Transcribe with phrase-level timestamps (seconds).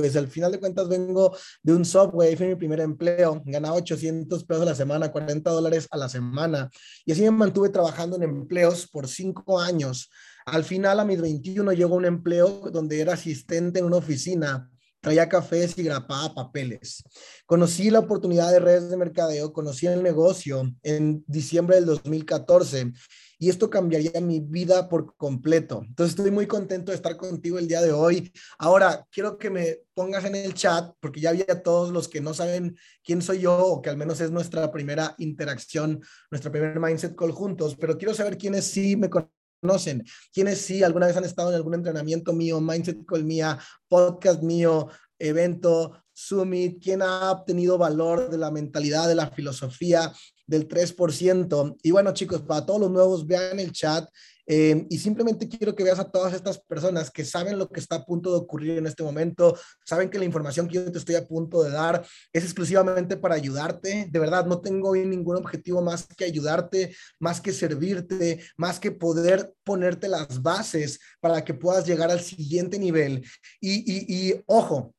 [0.00, 4.44] pues al final de cuentas vengo de un software, fue mi primer empleo, ganaba 800
[4.44, 6.70] pesos a la semana, 40 dólares a la semana,
[7.04, 10.10] y así me mantuve trabajando en empleos por cinco años.
[10.44, 14.70] Al final, a mis 21, llegó un empleo donde era asistente en una oficina
[15.06, 17.04] traía cafés y grapaba papeles.
[17.46, 22.92] Conocí la oportunidad de redes de mercadeo, conocí el negocio en diciembre del 2014
[23.38, 25.82] y esto cambiaría mi vida por completo.
[25.86, 28.32] Entonces estoy muy contento de estar contigo el día de hoy.
[28.58, 32.34] Ahora, quiero que me pongas en el chat, porque ya había todos los que no
[32.34, 37.14] saben quién soy yo, o que al menos es nuestra primera interacción, nuestra primera Mindset
[37.14, 41.50] Call juntos, pero quiero saber quiénes sí me conocen, quiénes sí alguna vez han estado
[41.50, 43.58] en algún entrenamiento mío, Mindset Call mía,
[43.88, 50.10] podcast mío, evento, Summit, quién ha obtenido valor de la mentalidad, de la filosofía
[50.46, 51.76] del 3%.
[51.82, 54.08] Y bueno, chicos, para todos los nuevos, vean el chat.
[54.48, 57.96] Eh, y simplemente quiero que veas a todas estas personas que saben lo que está
[57.96, 61.16] a punto de ocurrir en este momento, saben que la información que yo te estoy
[61.16, 64.06] a punto de dar es exclusivamente para ayudarte.
[64.08, 69.52] De verdad, no tengo ningún objetivo más que ayudarte, más que servirte, más que poder
[69.64, 73.24] ponerte las bases para que puedas llegar al siguiente nivel.
[73.60, 74.94] Y, y, y ojo,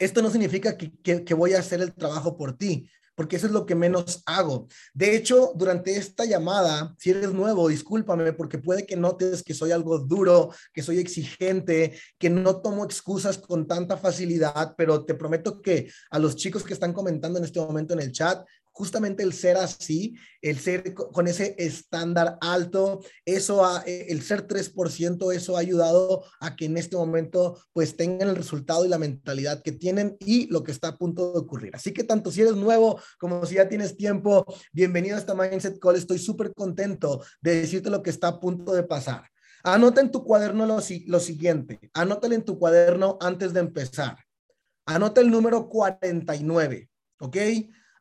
[0.00, 0.90] esto no significa que,
[1.24, 4.66] que, voy a hacer el trabajo por ti porque eso es lo que menos hago.
[4.94, 9.72] De hecho, durante esta llamada, si eres nuevo, discúlpame, porque puede que notes que soy
[9.72, 15.60] algo duro, que soy exigente, que no tomo excusas con tanta facilidad, pero te prometo
[15.60, 18.42] que a los chicos que están comentando en este momento en el chat,
[18.72, 24.46] justamente el ser así, el ser con ese estándar alto, eso ha, eh, el ser
[24.46, 28.98] 3%, eso ha ayudado a que en este momento pues tengan el resultado y la
[28.98, 31.74] mentalidad que tienen y lo que está a punto de ocurrir.
[31.74, 35.78] Así que tanto si eres nuevo como si ya tienes tiempo, bienvenido a esta Mindset
[35.78, 35.96] Call.
[35.96, 39.24] Estoy súper contento de decirte lo que está a punto de pasar.
[39.62, 44.16] Anota en tu cuaderno lo, lo siguiente, anótale en tu cuaderno antes de empezar.
[44.86, 46.88] Anota el número 49,
[47.20, 47.36] ¿ok?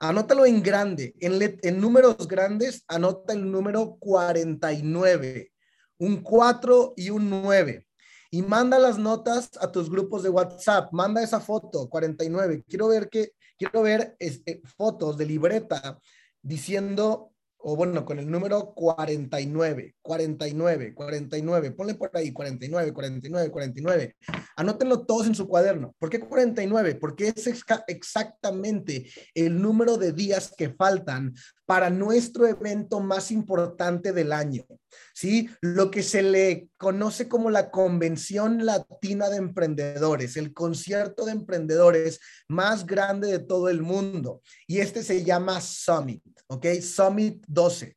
[0.02, 5.51] Anótalo en grande, en, números grandes, anota el número 49,
[5.97, 7.85] un 4 y un 9.
[8.31, 12.63] Y manda las notas a tus grupos de WhatsApp, manda esa foto 49.
[12.68, 16.00] Quiero ver que quiero ver este, fotos de libreta
[16.41, 24.16] diciendo o bueno, con el número 49, 49, 49, ponle por ahí 49, 49, 49.
[24.56, 25.94] Anótenlo todos en su cuaderno.
[26.00, 26.96] ¿Por qué 49?
[26.96, 27.47] Porque es
[27.88, 31.34] exactamente el número de días que faltan
[31.69, 34.66] para nuestro evento más importante del año.
[35.13, 35.52] ¿Sí?
[35.62, 42.22] Lo que se le conoce como la Convención Latina de Emprendedores, el concierto de emprendedores
[42.47, 44.41] más grande de todo el mundo.
[44.66, 46.66] Y este se llama Summit, ¿ok?
[46.81, 47.96] Summit 12.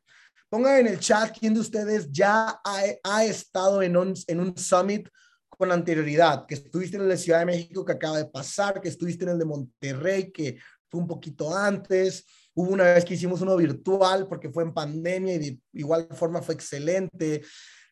[0.51, 5.09] Pongan en el chat quién de ustedes ya ha, estado en un, en un summit
[5.49, 9.25] con anterioridad, que estuviste en la Ciudad de México que acaba de pasar, que estuviste
[9.25, 10.59] en el de Monterrey, que
[10.93, 15.35] fue un poquito antes, Hubo una vez que hicimos uno virtual porque fue en pandemia
[15.35, 17.43] y de igual forma fue excelente.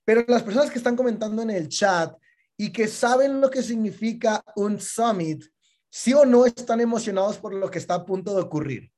[0.05, 2.15] Pero las personas que están comentando en el chat
[2.59, 5.43] y que saben lo que significa un summit,
[5.89, 8.91] sí o no están emocionados por lo que está a punto de ocurrir.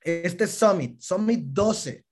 [0.00, 2.06] Este summit, Summit 12,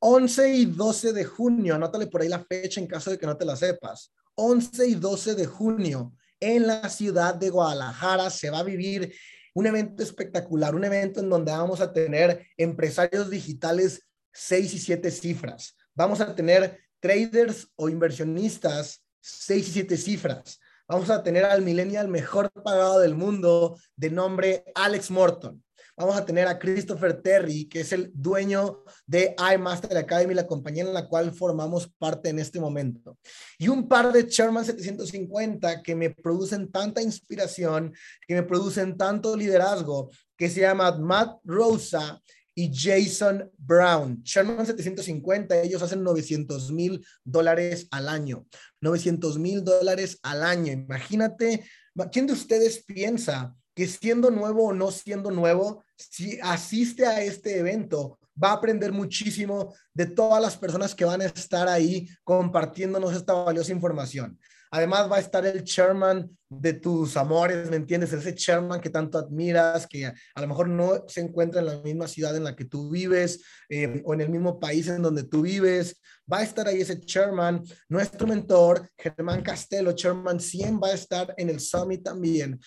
[0.00, 3.38] 11 y 12 de junio, anótale por ahí la fecha en caso de que no
[3.38, 4.12] te la sepas.
[4.34, 9.12] 11 y 12 de junio en la ciudad de Guadalajara se va a vivir
[9.58, 15.10] un evento espectacular, un evento en donde vamos a tener empresarios digitales seis y siete
[15.10, 15.74] cifras.
[15.96, 20.60] Vamos a tener traders o inversionistas seis y siete cifras.
[20.86, 25.60] Vamos a tener al millennial mejor pagado del mundo de nombre Alex Morton
[25.98, 30.84] vamos a tener a Christopher Terry, que es el dueño de iMaster Academy, la compañía
[30.84, 33.18] en la cual formamos parte en este momento.
[33.58, 37.92] Y un par de Sherman 750 que me producen tanta inspiración,
[38.26, 42.20] que me producen tanto liderazgo, que se llama Matt Rosa
[42.54, 44.22] y Jason Brown.
[44.22, 48.46] Sherman 750, ellos hacen 900 mil dólares al año.
[48.80, 50.72] 900 mil dólares al año.
[50.72, 51.64] Imagínate,
[52.12, 57.60] ¿quién de ustedes piensa que siendo nuevo o no siendo nuevo, si asiste a este
[57.60, 63.14] evento, va a aprender muchísimo de todas las personas que van a estar ahí compartiéndonos
[63.14, 64.36] esta valiosa información.
[64.72, 68.12] Además va a estar el chairman de tus amores, ¿me entiendes?
[68.12, 72.08] Ese chairman que tanto admiras, que a lo mejor no se encuentra en la misma
[72.08, 75.42] ciudad en la que tú vives eh, o en el mismo país en donde tú
[75.42, 76.00] vives.
[76.30, 77.62] Va a estar ahí ese chairman.
[77.88, 82.60] Nuestro mentor, Germán Castelo, chairman 100, va a estar en el summit también.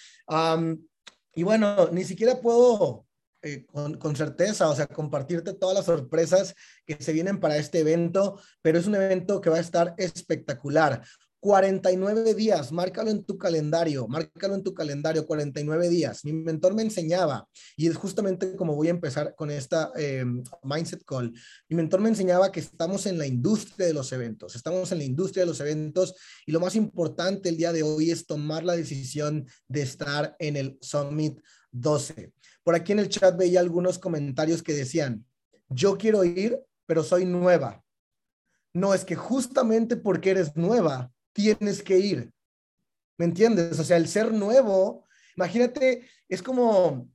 [1.33, 3.05] Y bueno, ni siquiera puedo
[3.43, 6.55] eh, con, certeza, o sea, compartirte todas las sorpresas
[6.85, 11.01] que se vienen para este evento, pero es un evento que va a estar espectacular.
[11.41, 16.23] 49 días, márcalo en tu calendario, márcalo en tu calendario, 49 días.
[16.23, 20.23] Mi mentor me enseñaba, y es justamente como voy a empezar con esta eh,
[20.61, 21.33] Mindset Call,
[21.67, 25.03] mi mentor me enseñaba que estamos en la industria de los eventos, estamos en la
[25.03, 26.13] industria de los eventos
[26.45, 30.57] y lo más importante el día de hoy es tomar la decisión de estar en
[30.57, 31.39] el Summit
[31.71, 32.33] 12.
[32.63, 35.25] Por aquí en el chat veía algunos comentarios que decían,
[35.69, 37.83] yo quiero ir, pero soy nueva.
[38.73, 42.31] No, es que justamente porque eres nueva, tienes que ir.
[43.17, 43.79] ¿Me entiendes?
[43.79, 45.05] O sea, el ser nuevo,
[45.35, 47.09] imagínate, es como,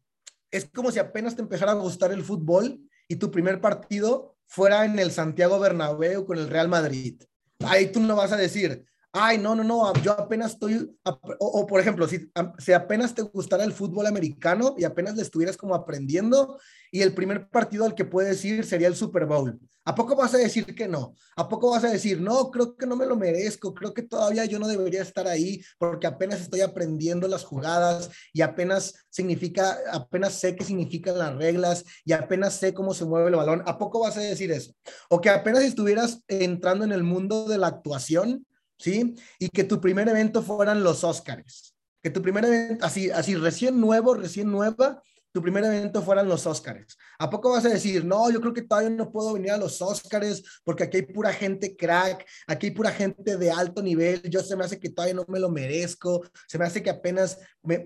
[0.51, 4.85] es como si apenas te empezara a gustar el fútbol y tu primer partido fuera
[4.85, 7.21] en el Santiago Bernabéu con el Real Madrid.
[7.65, 8.87] Ahí tú no vas a decir,
[9.17, 10.95] ay, no, no, no, yo apenas estoy,
[11.39, 15.57] o, por ejemplo, si, si, apenas te gustara el fútbol americano y apenas le estuvieras
[15.57, 16.59] como aprendiendo
[16.93, 19.59] y el primer partido al que puedes ir sería el Super Bowl.
[19.85, 21.15] ¿A poco vas a decir que no?
[21.37, 24.45] ¿A poco vas a decir, no, creo que no me lo merezco, creo que todavía
[24.45, 30.35] yo no debería estar ahí porque apenas estoy aprendiendo las jugadas y apenas significa, apenas
[30.35, 33.63] sé qué significan las reglas y apenas sé cómo se mueve el balón?
[33.67, 34.73] ¿A poco vas a decir eso?
[35.09, 38.45] O que apenas estuvieras entrando en el mundo de la actuación
[38.79, 39.17] ¿sí?
[39.39, 41.75] Y que tu primer evento fueran los Óscares.
[42.03, 45.03] Que tu primer evento, así, así recién nuevo, recién nueva,
[45.37, 46.97] tu primer evento fueran los Óscares.
[47.19, 49.83] ¿A poco vas a decir, no, yo creo que todavía no puedo venir a los
[49.83, 54.41] Óscares porque aquí hay pura gente crack, aquí hay pura gente de alto nivel, yo
[54.41, 57.39] se me hace que todavía no me lo merezco, se me hace que apenas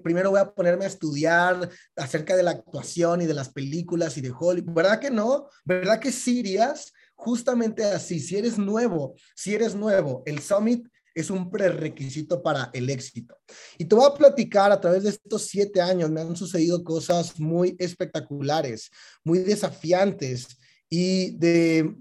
[0.04, 4.20] primero voy a ponerme a estudiar acerca de la actuación y de las películas y
[4.20, 4.72] de Hollywood.
[4.72, 5.48] ¿Verdad que no?
[5.64, 6.92] ¿Verdad que sí irías?
[7.20, 12.88] Justamente así, si eres nuevo, si eres nuevo, el summit es un prerequisito para el
[12.88, 13.37] éxito.
[13.76, 17.38] Y te voy a platicar a través de estos siete años, me han sucedido cosas
[17.38, 18.90] muy espectaculares,
[19.22, 20.46] muy desafiantes
[20.88, 21.94] y de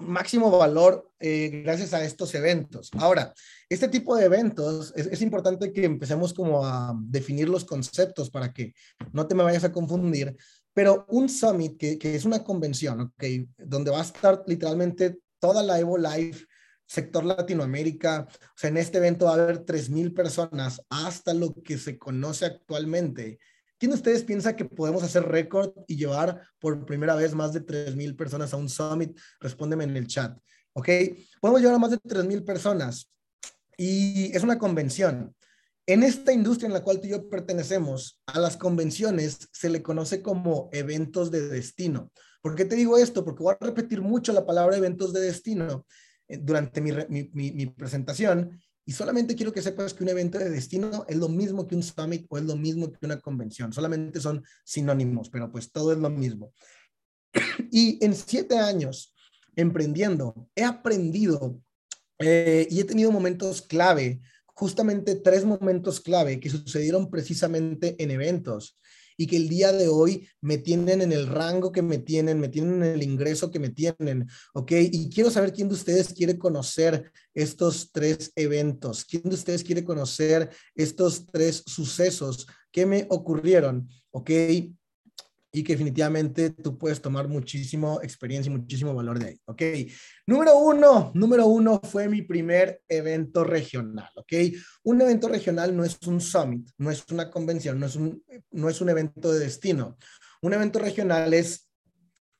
[0.00, 2.90] máximo valor eh, gracias a estos eventos.
[2.98, 3.34] Ahora,
[3.68, 8.52] este tipo de eventos, es, es, importante que empecemos como a definir los conceptos para
[8.52, 8.72] que
[9.12, 10.36] no te me vayas a confundir,
[10.76, 15.80] pero un summit que, es una convención, okay, donde va a estar literalmente toda la
[15.80, 16.46] Evo Live,
[16.86, 21.78] sector Latinoamérica, o sea, en este evento va a haber 3.000 personas hasta lo que
[21.78, 23.38] se conoce actualmente.
[23.78, 27.64] ¿Quién de ustedes piensa que podemos hacer récord y llevar por primera vez más de
[27.64, 29.18] 3.000 personas a un summit?
[29.40, 30.38] Respóndeme en el chat,
[30.74, 30.90] ¿ok?
[31.40, 33.10] Podemos llevar a más de 3.000 personas
[33.78, 35.34] y es una convención.
[35.88, 39.82] En esta industria en la cual tú y yo pertenecemos, a las convenciones se le
[39.82, 42.10] conoce como eventos de destino.
[42.42, 43.24] ¿Por qué te digo esto?
[43.24, 45.86] Porque voy a repetir mucho la palabra eventos de destino
[46.26, 46.92] eh, durante mi,
[47.32, 51.68] mi, presentación y solamente quiero que sepas que un evento de destino es lo mismo
[51.68, 53.72] que un summit o es lo mismo que una convención.
[53.72, 56.52] Solamente son sinónimos, pero pues todo es lo mismo.
[57.70, 59.14] Y en siete años
[59.54, 61.60] emprendiendo, he aprendido
[62.18, 64.20] eh, y he tenido momentos clave
[64.56, 68.78] justamente tres momentos clave que sucedieron precisamente en eventos
[69.18, 72.48] y que el día de hoy me tienen en el rango que me tienen, me
[72.48, 74.72] tienen en el ingreso que me tienen, ¿ok?
[74.92, 79.84] Y quiero saber quién de ustedes quiere conocer estos tres eventos, quién de ustedes quiere
[79.84, 84.30] conocer estos tres sucesos que me ocurrieron, ¿ok?
[85.56, 89.62] Y que definitivamente tú puedes tomar muchísimo experiencia y muchísimo valor de ahí, ¿ok?
[90.26, 94.34] Número uno, número uno fue mi primer evento regional, ¿ok?
[94.82, 98.68] Un evento regional no es un summit, no es una convención, no es un, no
[98.68, 99.96] es un evento de destino.
[100.42, 101.70] Un evento regional es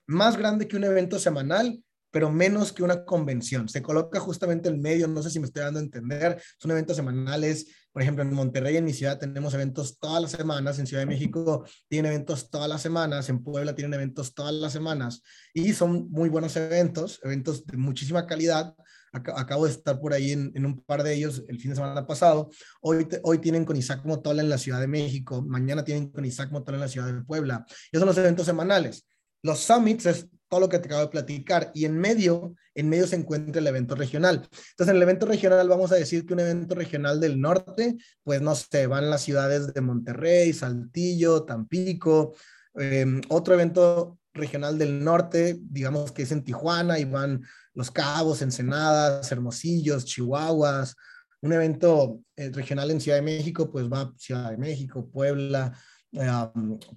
[0.07, 3.67] más grande que un evento semanal, pero menos que una convención.
[3.71, 6.97] Se coloca justamente en medio, no sé si me estoy dando a entender, son eventos
[6.97, 7.86] semanales.
[7.97, 11.07] Por ejemplo, en Monterrey, en mi ciudad, tenemos eventos todas las semanas, en Ciudad de
[11.07, 15.23] México tienen eventos todas las semanas, en Puebla tienen eventos todas las semanas
[15.55, 18.75] y son muy buenos eventos, eventos de muchísima calidad.
[19.13, 22.51] Acabo de estar por ahí en, un par de ellos el fin de semana pasado.
[22.83, 26.53] Hoy, hoy tienen con Isaac Motola en la Ciudad de México, mañana tienen con Isaac
[26.53, 27.65] Motola en la Ciudad de Puebla.
[27.67, 29.09] Esos son los eventos semanales.
[29.43, 33.07] Los summits es todo lo que te acabo de platicar y en medio, en medio
[33.07, 34.37] se encuentra el evento regional.
[34.37, 38.41] Entonces, en el evento regional vamos a decir que un evento regional del norte, pues
[38.41, 42.35] no sé, van las ciudades de Monterrey, Saltillo, Tampico,
[42.75, 47.43] em, otro evento regional del norte, digamos que es en Tijuana y van
[47.75, 50.95] Los Cabos, Ensenadas, Hermosillos, Chihuahuas.
[51.41, 55.73] Un evento eh, regional en Ciudad de México, pues va Ciudad de México, Puebla,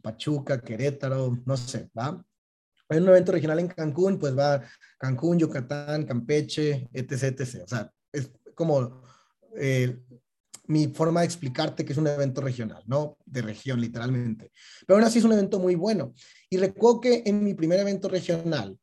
[0.01, 2.24] Pachuca, Querétaro, no sé, ¿va?
[2.89, 4.62] Hay un evento regional en Cancún, pues va
[4.98, 7.63] Cancún, Yucatán, Campeche, etc, etc.
[7.63, 9.03] O sea, es como
[9.55, 10.00] eh,
[10.65, 13.17] mi forma de explicarte que es un evento regional, ¿no?
[13.25, 14.51] De región, literalmente.
[14.86, 16.13] Pero aún así es un evento muy bueno.
[16.50, 18.77] Y recuerdo que en mi primer evento regional,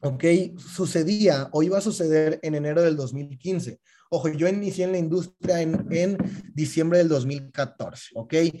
[0.00, 0.24] ¿ok?
[0.58, 3.80] Sucedía o iba a suceder en enero del 2015.
[4.14, 6.16] Ojo, yo inicié en la industria en,
[6.54, 8.32] diciembre del 2014, ¿ok?
[8.32, 8.54] Eh,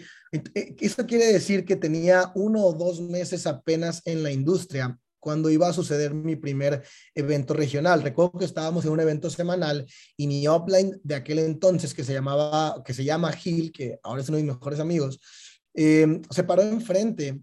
[0.80, 5.68] esto quiere decir que tenía uno o dos meses apenas en la industria cuando iba
[5.68, 6.82] a suceder mi primer
[7.14, 8.02] evento regional.
[8.02, 12.14] Recuerdo que estábamos en un evento semanal y mi offline de aquel entonces, que se
[12.14, 15.20] llamaba, que se llama Gil, que ahora es uno de mis mejores amigos,
[15.72, 17.40] eh, se paró enfrente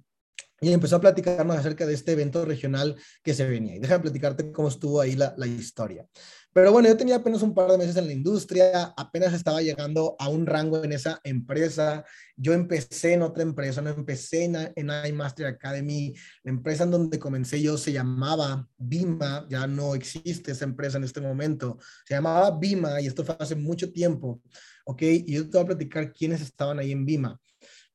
[0.63, 3.75] y empezó a platicarnos acerca de este evento regional que se venía.
[3.75, 6.06] Y déjame platicarte cómo estuvo ahí la, la, historia.
[6.53, 10.15] Pero bueno, yo tenía apenas un par de meses en la industria, apenas estaba llegando
[10.20, 12.06] a un rango en esa empresa.
[12.38, 16.13] Yo empecé en otra empresa, no empecé en, en iMaster Academy.
[16.44, 21.06] La empresa en donde comencé yo se llamaba Bima, ya no existe esa empresa en
[21.06, 21.80] este momento.
[22.06, 24.39] Se llamaba Bima y esto fue hace mucho tiempo.
[24.86, 25.01] ¿Ok?
[25.01, 27.39] Y yo te voy a platicar quiénes estaban ahí en Bima.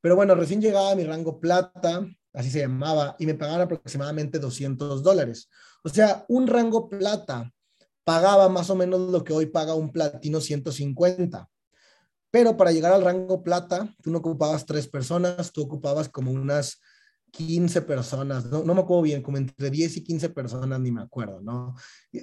[0.00, 2.06] Pero bueno, recién llegaba a mi rango plata,
[2.36, 5.48] así se llamaba, y me pagaban aproximadamente 200 dólares.
[5.82, 7.52] O sea, un rango plata
[8.04, 11.48] pagaba más o menos lo que hoy paga un platino 150.
[12.30, 16.80] Pero para llegar al rango plata, tú no ocupabas tres personas, tú ocupabas como unas
[17.32, 21.02] 15 personas, no, no, me acuerdo bien, como entre 10 y 15 personas, ni me
[21.02, 21.74] acuerdo, ¿no?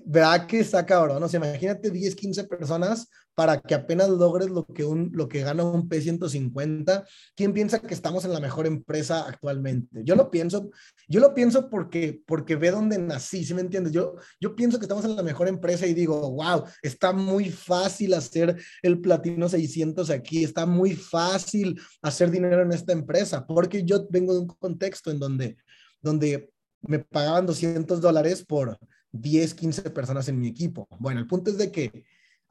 [0.06, 1.22] ¿Verdad que está cabrón?
[1.22, 5.42] O sea, imagínate 10, 15 personas para que apenas logres lo que, un, lo que
[5.42, 7.06] gana un P150.
[7.36, 10.02] ¿Quién piensa que estamos en la mejor empresa actualmente?
[10.04, 10.70] Yo lo pienso,
[11.08, 13.92] yo lo pienso porque, porque ve dónde nací, ¿sí me entiendes?
[13.94, 18.14] Yo, yo pienso que estamos en la mejor empresa y digo, wow, está muy fácil
[18.14, 24.06] hacer el platino 600 aquí, está muy fácil hacer dinero en esta empresa, porque yo
[24.10, 25.58] vengo de un contexto en donde,
[26.02, 28.78] donde me pagaban 200 dólares por
[29.12, 30.88] 10, 15 personas en mi equipo.
[31.00, 32.04] Bueno, el punto es de que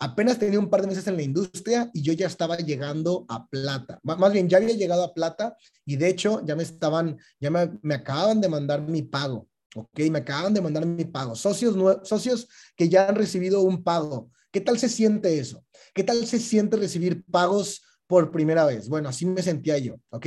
[0.03, 3.47] apenas tenía un par de meses en la industria y yo ya estaba llegando a
[3.47, 4.01] plata.
[4.03, 5.57] más bien, ya había llegado a plata
[5.87, 9.49] y de hecho ya me estaban, ya me, me acababan de mandar mi pago.
[9.77, 11.37] Ok, me acaban de mandar mi pago.
[11.37, 14.31] Socios, socios que ya han recibido un pago.
[14.51, 15.65] ¿Qué tal se siente eso?
[15.95, 18.89] ¿Qué tal se siente recibir pagos por primera vez?
[18.89, 19.95] Bueno, así me sentía yo.
[20.11, 20.27] Ok,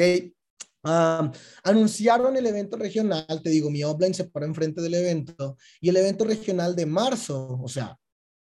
[1.64, 5.98] anunciaron el evento regional, te digo, mi offline se paró enfrente del evento y el
[5.98, 7.98] evento regional de marzo, o sea,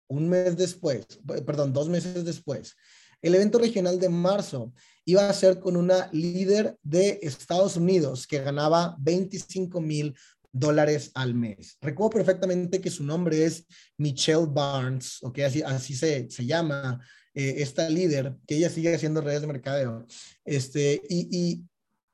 [0.08, 1.06] un mes después,
[1.46, 2.76] perdón, dos meses después,
[3.22, 4.74] el evento regional de marzo
[5.06, 10.16] iba a ser con una líder de Estados Unidos que ganaba 25 mil
[10.52, 11.78] dólares al mes.
[11.82, 13.66] Recuerdo perfectamente que su nombre es
[13.98, 17.00] Michelle Barnes, ok, así, así se, se llama
[17.34, 20.06] eh, esta líder, que ella sigue haciendo redes de mercadeo.
[20.44, 21.64] Este, y, y,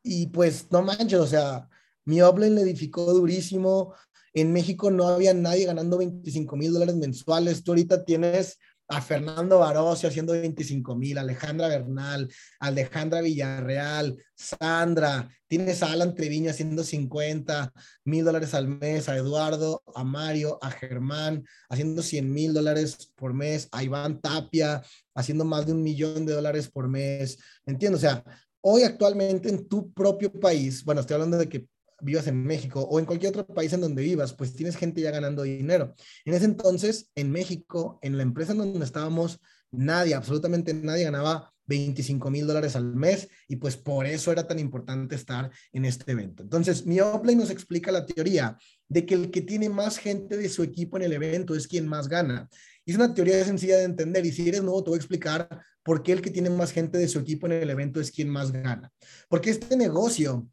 [0.03, 1.67] y pues no manches, o sea,
[2.05, 3.93] mi upline le edificó durísimo,
[4.33, 7.63] en México no había nadie ganando 25 mil dólares mensuales.
[7.63, 15.81] Tú ahorita tienes a Fernando Barocio haciendo 25 mil, Alejandra Bernal, Alejandra Villarreal, Sandra, tienes
[15.81, 17.71] a Alan Treviño haciendo 50
[18.05, 23.33] mil dólares al mes, a Eduardo, a Mario, a Germán haciendo 100 mil dólares por
[23.33, 24.81] mes, a Iván Tapia
[25.15, 27.37] haciendo más de un millón de dólares por mes.
[27.65, 28.23] Entiendo, o sea,
[28.61, 31.67] hoy actualmente en tu propio país, bueno, estoy hablando de que
[32.01, 35.12] vivas en México o en cualquier otro país en donde vivas, pues tienes gente ya
[35.12, 35.95] ganando dinero.
[36.25, 39.39] En ese entonces, en México, en la empresa en donde estábamos,
[39.71, 44.59] nadie, absolutamente nadie ganaba 25 mil dólares al mes y pues por eso era tan
[44.59, 46.43] importante estar en este evento.
[46.43, 48.57] Entonces, mi Oplay nos explica la teoría
[48.88, 51.88] de que el que tiene más gente de su equipo en el evento es quien
[51.88, 52.50] más gana.
[52.85, 55.47] Es una teoría sencilla de entender y si eres nuevo te voy a explicar
[55.83, 58.29] por qué el que tiene más gente de su equipo en el evento es quien
[58.29, 58.91] más gana.
[59.29, 60.50] Porque este negocio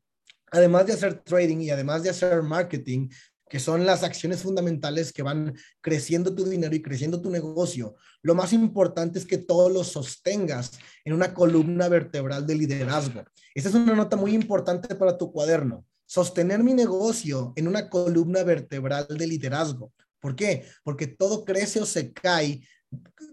[0.50, 3.08] además de hacer trading y además de hacer marketing,
[3.48, 8.36] que son las acciones fundamentales que van creciendo tu dinero y creciendo tu negocio, lo
[8.36, 13.24] más importante es que todo lo sostengas en una columna vertebral de liderazgo.
[13.54, 15.84] Esta es una nota muy importante para tu cuaderno.
[16.06, 19.92] Sostener mi negocio en una columna vertebral de liderazgo.
[20.20, 20.66] ¿Por qué?
[20.84, 22.60] Porque todo crece o se cae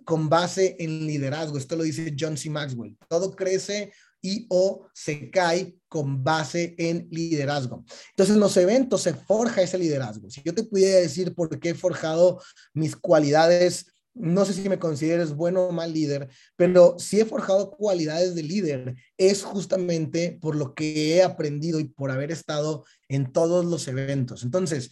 [0.03, 1.57] con base en liderazgo.
[1.57, 2.50] Esto lo dice John C.
[2.50, 2.97] Maxwell.
[3.07, 7.83] Todo crece y o se cae con base en liderazgo.
[8.09, 10.29] Entonces, en los eventos se forja ese liderazgo.
[10.29, 12.41] Si yo te pudiera decir por qué he forjado
[12.74, 17.71] mis cualidades, no sé si me consideres bueno o mal líder, pero si he forjado
[17.71, 23.31] cualidades de líder, es justamente por lo que he aprendido y por haber estado en
[23.31, 24.43] todos los eventos.
[24.43, 24.89] Entonces,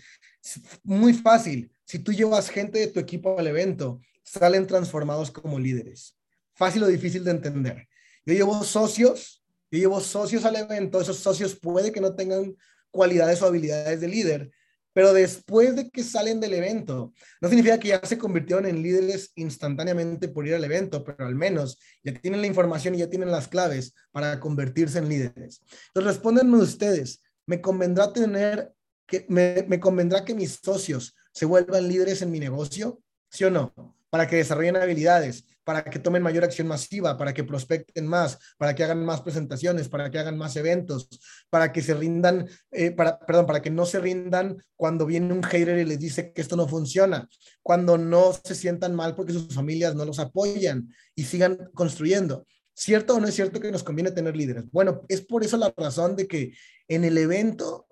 [0.83, 1.71] muy fácil.
[1.85, 6.17] Si tú llevas gente de tu equipo al evento, salen transformados como líderes.
[6.53, 7.87] Fácil o difícil de entender.
[8.25, 12.55] Yo llevo socios, yo llevo socios al evento, esos socios puede que no tengan
[12.91, 14.51] cualidades o habilidades de líder,
[14.93, 19.31] pero después de que salen del evento, no significa que ya se convirtieron en líderes
[19.35, 23.29] instantáneamente por ir al evento, pero al menos ya tienen la información y ya tienen
[23.29, 25.61] las claves para convertirse en líderes.
[25.87, 28.73] Entonces, respóndenme ustedes, ¿me convendrá tener
[29.05, 33.01] que, me convendrá que mis socios se vuelvan líderes en mi negocio?
[33.29, 33.73] ¿Sí o no?
[34.15, 38.73] Para que desarrollen habilidades, para que tomen mayor acción masiva, para que prospecten más, para
[38.73, 41.09] que hagan más presentaciones, para que hagan más eventos,
[41.49, 45.77] para que se rindan, eh, perdón, para que no se rindan cuando viene un hater
[45.79, 47.27] y les dice que esto no funciona,
[47.61, 52.45] cuando no se sientan mal porque sus familias no los apoyan y sigan construyendo.
[52.73, 54.63] ¿Cierto o no es cierto que nos conviene tener líderes?
[54.71, 56.53] Bueno, es por eso la razón de que
[56.87, 57.85] en el evento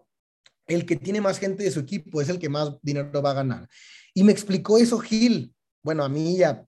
[0.67, 3.35] el que tiene más gente de su equipo es el que más dinero va a
[3.43, 3.67] ganar.
[4.13, 5.53] Y me explicó eso Gil.
[5.83, 6.65] Bueno, a mí y a,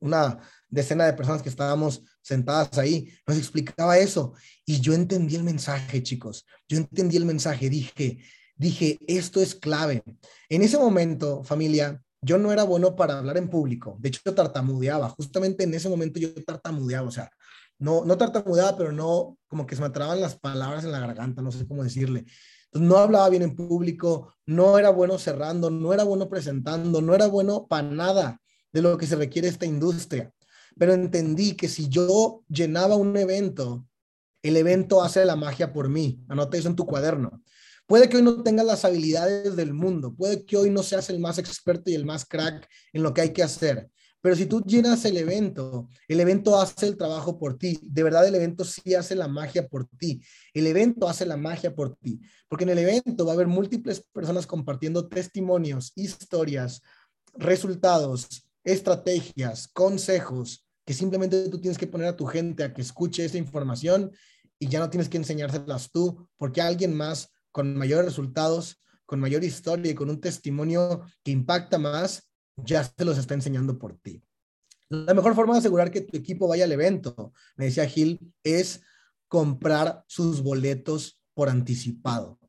[0.00, 0.38] una
[0.68, 4.34] decena de personas que estábamos sentadas ahí, nos explicaba eso.
[4.66, 6.44] Y yo entendí el mensaje, chicos.
[6.68, 7.70] Yo entendí el mensaje.
[7.70, 8.18] Dije,
[8.56, 10.02] dije, esto es clave.
[10.48, 13.96] En ese momento, familia, yo no era bueno para hablar en público.
[14.00, 15.08] De hecho, yo tartamudeaba.
[15.10, 17.06] Justamente en ese momento yo tartamudeaba.
[17.06, 17.30] O sea,
[17.78, 21.40] no, no tartamudeaba, pero no, como que se me traban las palabras en la garganta,
[21.40, 22.26] no sé cómo decirle
[22.72, 27.26] no hablaba bien en público, no era bueno cerrando, no era bueno presentando, no era
[27.26, 28.40] bueno para nada
[28.72, 30.32] de lo que se requiere esta industria.
[30.78, 33.86] Pero entendí que si yo llenaba un evento,
[34.42, 36.24] el evento hace la magia por mí.
[36.28, 37.42] Anota eso en tu cuaderno.
[37.86, 41.18] Puede que hoy no tengas las habilidades del mundo, puede que hoy no seas el
[41.18, 44.62] más experto y el más crack en lo que hay que hacer, pero si tú
[44.62, 47.78] llenas el evento, el evento hace el trabajo por ti.
[47.82, 50.22] De verdad, el evento sí hace la magia por ti.
[50.52, 52.20] El evento hace la magia por ti.
[52.48, 56.82] Porque en el evento va a haber múltiples personas compartiendo testimonios, historias,
[57.34, 63.24] resultados, estrategias, consejos, que simplemente tú tienes que poner a tu gente a que escuche
[63.24, 64.10] esa información
[64.58, 69.42] y ya no tienes que enseñárselas tú, porque alguien más con mayores resultados, con mayor
[69.44, 72.29] historia y con un testimonio que impacta más,
[72.64, 74.22] ya se los está enseñando por ti.
[74.88, 78.82] La mejor forma de asegurar que tu equipo vaya al evento, me decía Gil, es
[79.28, 82.40] comprar sus boletos por anticipado.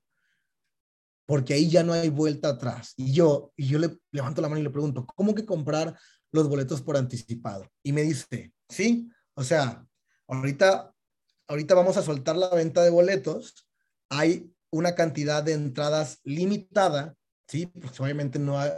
[1.28, 2.94] Porque ahí ya no hay vuelta atrás.
[2.98, 5.98] Y yo, y yo le levanto la mano y le pregunto, ¿cómo que comprar
[6.32, 7.70] los boletos por anticipado?
[7.84, 9.86] Y me dice, sí, o sea,
[10.28, 10.94] ahorita,
[11.48, 13.68] ahorita vamos a soltar la venta de boletos.
[14.10, 17.16] Hay una cantidad de entradas limitada,
[17.48, 17.68] ¿sí?
[17.68, 18.72] Pues obviamente no hay,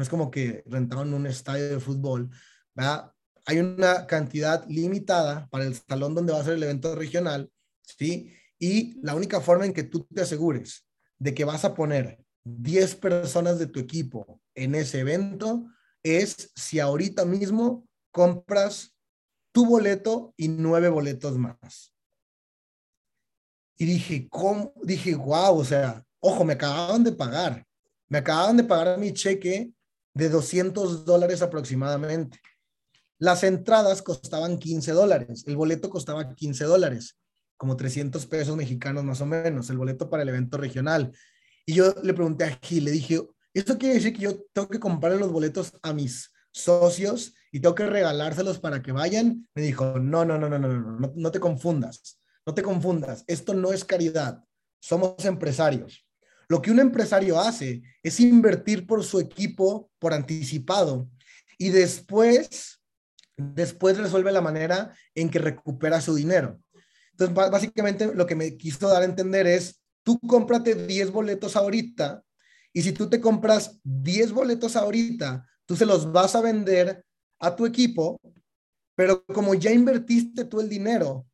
[0.00, 2.30] no es como que rentaron un estadio de fútbol,
[2.74, 3.12] ¿verdad?
[3.44, 8.32] Hay una cantidad limitada para el salón donde va a ser el evento regional, ¿sí?
[8.58, 10.86] Y la única forma en que tú te asegures
[11.18, 15.66] de que vas a poner 10 personas de tu equipo en ese evento
[16.02, 18.96] es si ahorita mismo compras
[19.52, 21.92] tu boleto y nueve boletos más.
[23.76, 24.72] Y dije, ¿cómo?
[24.82, 27.66] Dije, wow, o sea, ojo, me acababan de pagar.
[28.08, 29.74] Me acababan de pagar mi cheque
[30.14, 32.40] de 200 dólares aproximadamente.
[33.18, 37.18] Las entradas costaban 15 dólares, el boleto costaba 15 dólares,
[37.56, 41.12] como 300 pesos mexicanos más o menos, el boleto para el evento regional.
[41.66, 43.20] Y yo le pregunté a Gil, le dije,
[43.52, 47.74] ¿esto quiere decir que yo tengo que comprar los boletos a mis socios y tengo
[47.74, 49.46] que regalárselos para que vayan?
[49.54, 53.24] Me dijo, no, no, no, no, no, no, no, no te confundas, no te confundas,
[53.26, 54.42] esto no es caridad,
[54.80, 56.06] somos empresarios.
[56.50, 61.08] Lo que un empresario hace es invertir por su equipo por anticipado
[61.56, 62.80] y después,
[63.36, 66.60] después resuelve la manera en que recupera su dinero.
[67.12, 72.24] Entonces, básicamente lo que me quiso dar a entender es, tú cómprate 10 boletos ahorita
[72.72, 77.04] y si tú te compras 10 boletos ahorita, tú se los vas a vender
[77.38, 78.20] a tu equipo,
[78.96, 81.28] pero como ya invertiste tú el dinero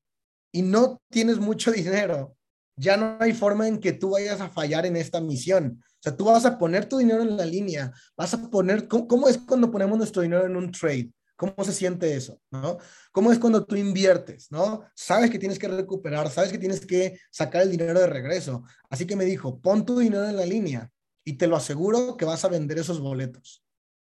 [0.53, 2.36] y no tienes mucho dinero,
[2.77, 5.83] ya no hay forma en que tú vayas a fallar en esta misión.
[5.83, 9.29] O sea, tú vas a poner tu dinero en la línea, vas a poner, ¿cómo,
[9.29, 11.11] es cuando ponemos nuestro dinero en un trade?
[11.37, 12.41] ¿Cómo se siente eso?
[12.51, 12.79] ¿no?
[13.13, 14.51] ¿Cómo es cuando tú inviertes?
[14.51, 14.85] ¿no?
[14.95, 18.65] Sabes que tienes que recuperar, sabes que tienes que sacar el dinero de regreso.
[18.89, 20.91] Así que me dijo, pon tu dinero en la línea
[21.25, 23.65] y te lo aseguro que vas a vender esos boletos.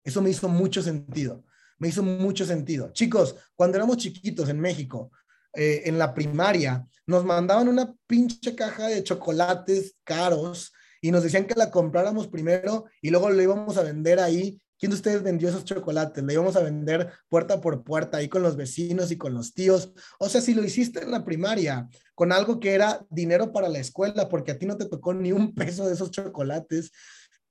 [0.03, 1.45] Eso me hizo mucho sentido.
[1.79, 2.91] Me hizo mucho sentido.
[2.93, 5.11] Chicos, cuando éramos chiquitos en México,
[5.53, 11.45] eh, en la primaria, nos mandaban una pinche caja de chocolates caros y nos decían
[11.45, 14.59] que la compráramos primero y luego le íbamos a vender ahí.
[14.79, 16.23] ¿Quién de ustedes vendió esos chocolates?
[16.23, 19.91] Le íbamos a vender puerta por puerta ahí con los vecinos y con los tíos.
[20.19, 23.79] O sea, si lo hiciste en la primaria con algo que era dinero para la
[23.79, 26.91] escuela, porque a ti no te tocó ni un peso de esos chocolates,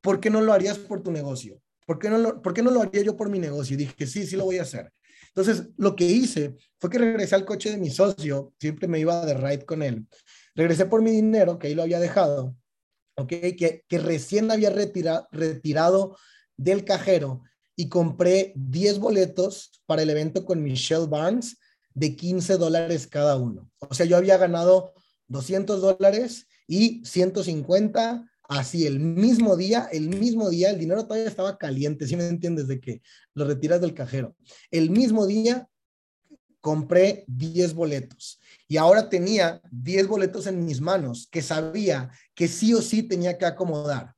[0.00, 1.60] ¿por qué no lo harías por tu negocio?
[1.86, 3.74] ¿Por qué no lo, por qué no lo haría yo por mi negocio?
[3.74, 4.92] Y dije, sí, sí lo voy a hacer.
[5.34, 9.24] Entonces, lo que hice fue que regresé al coche de mi socio, siempre me iba
[9.24, 10.06] de ride con él.
[10.54, 12.54] Regresé por mi dinero, que ahí lo había dejado,
[13.16, 13.28] ¿ok?
[13.28, 16.16] Que, que recién había retirado
[16.56, 17.42] del cajero
[17.76, 21.56] y compré 10 boletos para el evento con Michelle Barnes
[21.94, 23.70] de 15 dólares cada uno.
[23.78, 24.92] O sea, yo había ganado
[25.28, 31.58] 200 dólares y 150 Así, el mismo día, el mismo día, el dinero todavía estaba
[31.58, 32.68] caliente, ¿sí me entiendes?
[32.68, 33.02] De que
[33.34, 34.36] lo retiras del cajero.
[34.70, 35.68] El mismo día
[36.60, 42.72] compré 10 boletos y ahora tenía 10 boletos en mis manos que sabía que sí
[42.72, 44.14] o sí tenía que acomodar.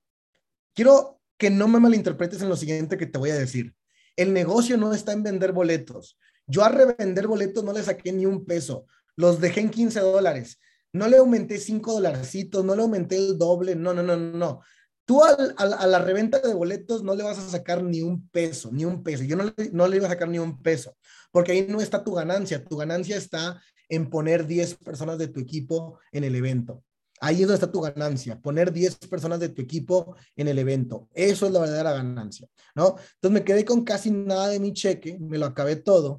[0.74, 3.74] Quiero que no me malinterpretes en lo siguiente que te voy a decir.
[4.16, 6.18] El negocio no está en vender boletos.
[6.46, 8.86] Yo a revender boletos no le saqué ni un peso.
[9.16, 10.58] Los dejé en 15 dólares.
[10.94, 13.74] No le aumenté 5 dolarcitos, no le aumenté el doble.
[13.74, 14.60] No, no, no, no.
[15.04, 18.86] Tú a la reventa de boletos no le vas a sacar ni un peso, ni
[18.86, 19.24] un peso.
[19.24, 20.96] Yo no le, no le iba a sacar ni un peso,
[21.30, 22.64] porque ahí no está tu ganancia.
[22.64, 26.82] Tu ganancia está en poner 10 personas de tu equipo en el evento.
[27.20, 31.08] Ahí es donde está tu ganancia, poner 10 personas de tu equipo en el evento.
[31.12, 32.96] Eso es la verdadera ganancia, ¿no?
[33.14, 36.18] Entonces me quedé con casi nada de mi cheque, me lo acabé todo,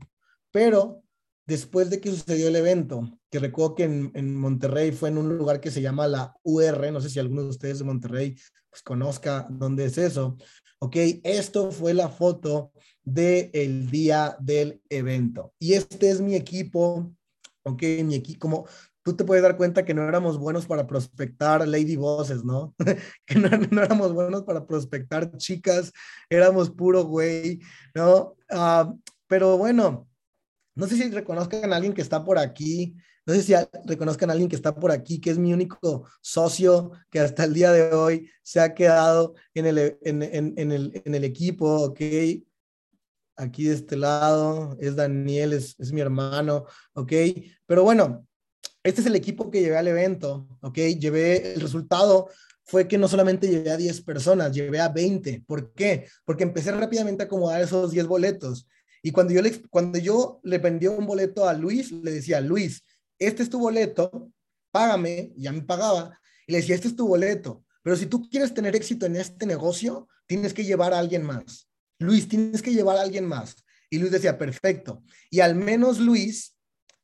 [0.52, 1.05] pero
[1.46, 5.60] después de que sucedió el evento, que recuerdo que en, Monterrey fue en un lugar
[5.60, 8.36] que se llama la UR, no sé si alguno de ustedes de Monterrey
[8.70, 10.38] pues, conozca dónde es eso,
[10.80, 12.72] ok, esto fue la foto
[13.04, 15.54] del el día del evento.
[15.60, 17.14] Y este es mi equipo,
[17.64, 18.68] ok, mi equipo, como
[19.04, 22.74] tú te puedes dar cuenta que no éramos buenos para prospectar lady bosses, ¿no?
[23.28, 23.48] que no,
[23.82, 25.94] éramos buenos para prospectar chicas,
[26.28, 27.60] éramos puro güey,
[27.94, 28.36] ¿no?
[28.50, 28.92] Ah,
[29.28, 30.08] pero bueno,
[30.76, 33.54] no sé si reconozcan a alguien que está por aquí, no sé si
[33.86, 37.54] reconozcan a alguien que está por aquí, que es mi único socio que hasta el
[37.54, 42.02] día de hoy se ha quedado en el, en, el, en el equipo, ¿ok?
[43.38, 47.12] Aquí de este lado es Daniel, es, es mi hermano, ¿ok?
[47.66, 48.28] Pero bueno,
[48.84, 50.78] este es el equipo que llevé al evento, ¿ok?
[51.00, 52.30] Llevé el resultado
[52.66, 55.44] fue que no solamente llevé a 10 personas, llevé a 20.
[55.46, 56.08] ¿Por qué?
[56.26, 58.68] Porque empecé rápidamente a acomodar esos 10 boletos.
[59.06, 62.82] Y cuando yo, le, cuando yo le vendí un boleto a Luis, le decía, Luis,
[63.20, 64.32] este es tu boleto,
[64.72, 66.20] págame, ya me pagaba.
[66.48, 69.46] Y le decía, este es tu boleto, pero si tú quieres tener éxito en este
[69.46, 71.70] negocio, tienes que llevar a alguien más.
[72.00, 73.58] Luis, tienes que llevar a alguien más.
[73.92, 75.04] Y Luis decía, perfecto.
[75.30, 76.58] Y al menos Luis,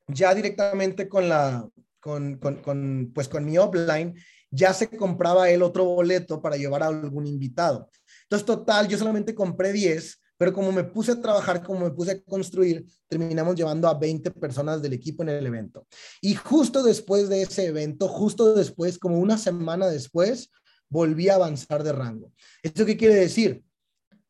[0.08, 4.16] ya directamente con la, con, con, con, pues con mi offline,
[4.50, 7.92] ya se compraba él otro boleto para llevar a algún invitado.
[8.24, 12.14] Entonces, total, yo solamente compré 10 pero como me puse a trabajar, como me puse
[12.14, 15.86] a construir, terminamos llevando a 20 personas del equipo en el evento.
[16.20, 20.50] Y justo después de ese evento, justo después, como una semana después,
[20.90, 22.32] volví a avanzar de rango.
[22.64, 23.64] ¿Esto qué quiere decir?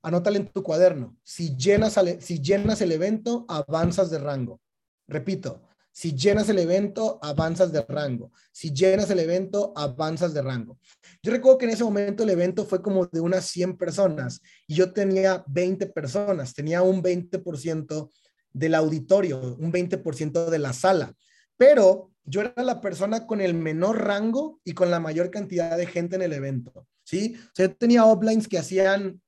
[0.02, 1.16] Anótale en tu cuaderno.
[1.24, 4.60] Si llenas, si llenas el evento, avanzas de rango.
[5.08, 8.32] Repito, si llenas el evento, avanzas de rango.
[8.52, 10.80] Si llenas el evento, avanzas de rango.
[11.22, 14.76] Yo recuerdo que en ese momento el evento fue como de unas 100 personas y
[14.76, 18.10] yo tenía 20 personas, tenía un 20%
[18.54, 21.14] del auditorio, un 20% de la sala,
[21.58, 25.88] pero yo era la persona con el menor rango y con la mayor cantidad de
[25.88, 27.36] gente en el evento, ¿sí?
[27.38, 29.22] O sea, yo tenía uplines que hacían...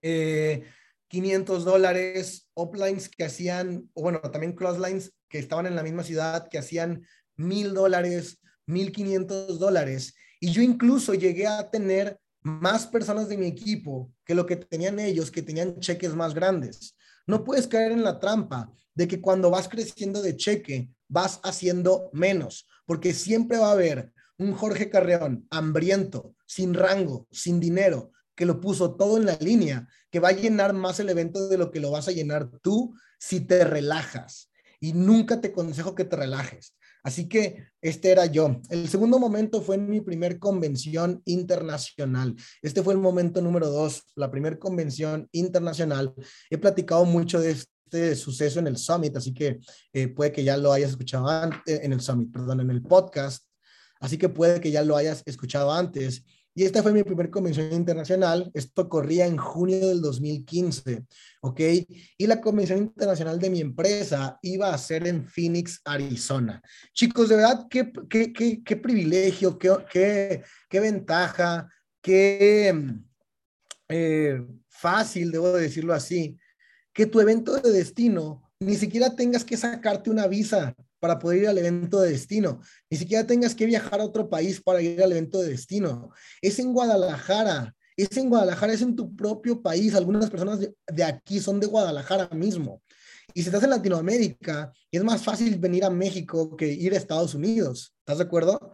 [0.00, 0.64] Eh,
[1.14, 6.48] 500 dólares, uplines que hacían, o bueno, también crosslines que estaban en la misma ciudad
[6.48, 10.16] que hacían mil dólares, mil quinientos dólares.
[10.40, 14.98] Y yo incluso llegué a tener más personas de mi equipo que lo que tenían
[14.98, 16.96] ellos, que tenían cheques más grandes.
[17.28, 22.10] No puedes caer en la trampa de que cuando vas creciendo de cheque, vas haciendo
[22.12, 28.46] menos, porque siempre va a haber un Jorge Carreón hambriento, sin rango, sin dinero, que
[28.46, 31.70] lo puso todo en la línea, que va a llenar más el evento de lo
[31.70, 36.16] que lo vas a llenar tú si te relajas y nunca te aconsejo que te
[36.16, 36.74] relajes.
[37.04, 38.62] Así que este era yo.
[38.70, 42.34] El segundo momento fue en mi primer convención internacional.
[42.62, 46.14] Este fue el momento número dos, la primera convención internacional.
[46.48, 49.60] He platicado mucho de este suceso en el Summit, así que
[49.92, 53.46] eh, puede que ya lo hayas escuchado antes, en el Summit, perdón, en el podcast.
[54.00, 56.24] Así que puede que ya lo hayas escuchado antes.
[56.56, 58.50] Y esta fue mi primer convención internacional.
[58.54, 61.04] Esto corría en junio del 2015,
[61.40, 61.60] ¿ok?
[62.16, 66.62] Y la convención internacional de mi empresa iba a ser en Phoenix, Arizona.
[66.92, 71.68] Chicos, de verdad, qué, qué, qué, qué privilegio, qué, qué, qué, ventaja,
[72.00, 72.72] qué
[73.88, 76.38] eh, fácil, debo decirlo así,
[76.92, 81.48] que tu evento de destino ni siquiera tengas que sacarte una visa para poder ir
[81.48, 82.62] al evento de destino.
[82.88, 86.08] Ni siquiera tengas que viajar a otro país para ir al evento de destino.
[86.40, 87.74] Es en Guadalajara.
[87.94, 89.94] Es en Guadalajara, es en tu propio país.
[89.94, 92.80] Algunas personas de, aquí son de Guadalajara mismo.
[93.34, 97.34] Y si estás en Latinoamérica, es más fácil venir a México que ir a Estados
[97.34, 97.94] Unidos.
[97.98, 98.72] ¿Estás de acuerdo?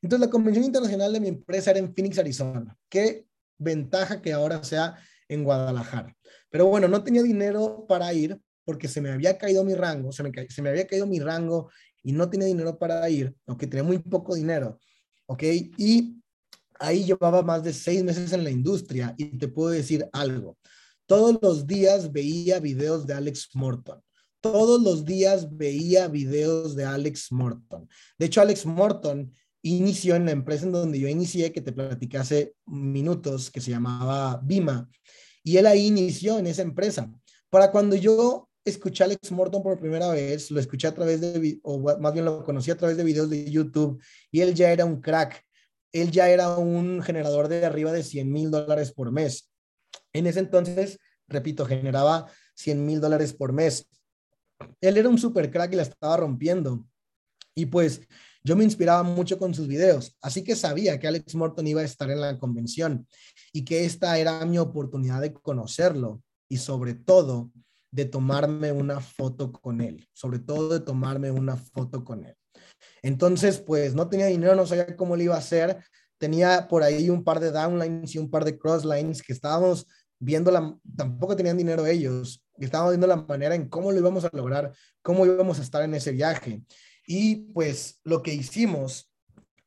[0.00, 2.76] Entonces, la convención internacional de mi empresa era en Phoenix, Arizona.
[2.88, 3.26] Qué
[3.58, 4.94] ventaja que ahora sea
[5.28, 6.16] en Guadalajara.
[6.48, 10.22] Pero bueno, no tenía dinero para ir, porque se me había caído mi rango, se
[10.22, 11.70] me, se me había caído mi rango
[12.02, 14.78] y no tenía dinero para ir, aunque tenía muy poco dinero,
[15.26, 15.42] ¿ok?
[15.78, 16.22] Y
[16.78, 20.58] ahí llevaba más de seis meses en la industria y te puedo decir algo.
[21.06, 24.00] Todos los días veía videos de Alex Morton.
[24.40, 27.88] Todos los días veía videos de Alex Morton.
[28.18, 32.18] De hecho, Alex Morton inició en la empresa en donde yo inicié, que te platicé
[32.18, 34.88] hace minutos, que se llamaba Bima.
[35.44, 37.12] Y él ahí inició en esa empresa.
[37.50, 41.58] Para cuando yo escuché a Alex Morton por primera vez, lo escuché a través de,
[41.62, 44.84] o más bien lo conocí a través de videos de YouTube, y él ya era
[44.84, 45.44] un crack.
[45.92, 49.50] Él ya era un generador de arriba de 100 mil dólares por mes.
[50.12, 50.98] En ese entonces,
[51.28, 53.88] repito, generaba 100 mil dólares por mes.
[54.80, 56.86] Él era un super crack y la estaba rompiendo.
[57.54, 58.00] Y pues
[58.44, 61.84] yo me inspiraba mucho con sus videos, así que sabía que Alex Morton iba a
[61.84, 63.06] estar en la convención
[63.52, 67.52] y que esta era mi oportunidad de conocerlo y sobre todo
[67.92, 72.34] de tomarme una foto con él, sobre todo de tomarme una foto con él.
[73.02, 75.84] Entonces, pues no tenía dinero, no sabía cómo lo iba a hacer.
[76.18, 79.86] Tenía por ahí un par de downlines y un par de crosslines que estábamos
[80.18, 84.30] viendo, la, tampoco tenían dinero ellos, estábamos viendo la manera en cómo lo íbamos a
[84.32, 86.62] lograr, cómo íbamos a estar en ese viaje.
[87.06, 89.11] Y pues lo que hicimos,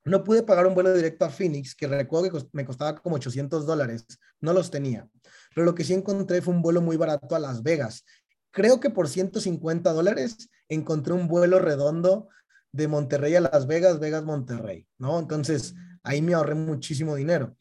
[0.05, 3.65] no pude pagar un vuelo directo a Phoenix, que recuerdo que me costaba como 800
[3.65, 4.05] dólares,
[4.39, 5.09] no los tenía.
[5.53, 8.05] Pero lo que sí encontré fue un vuelo muy barato a Las Vegas.
[8.51, 12.29] Creo que por 150 dólares encontré un vuelo redondo
[12.71, 15.19] de Monterrey a Las Vegas, Vegas, Monterrey, ¿no?
[15.19, 17.55] Entonces ahí me ahorré muchísimo dinero.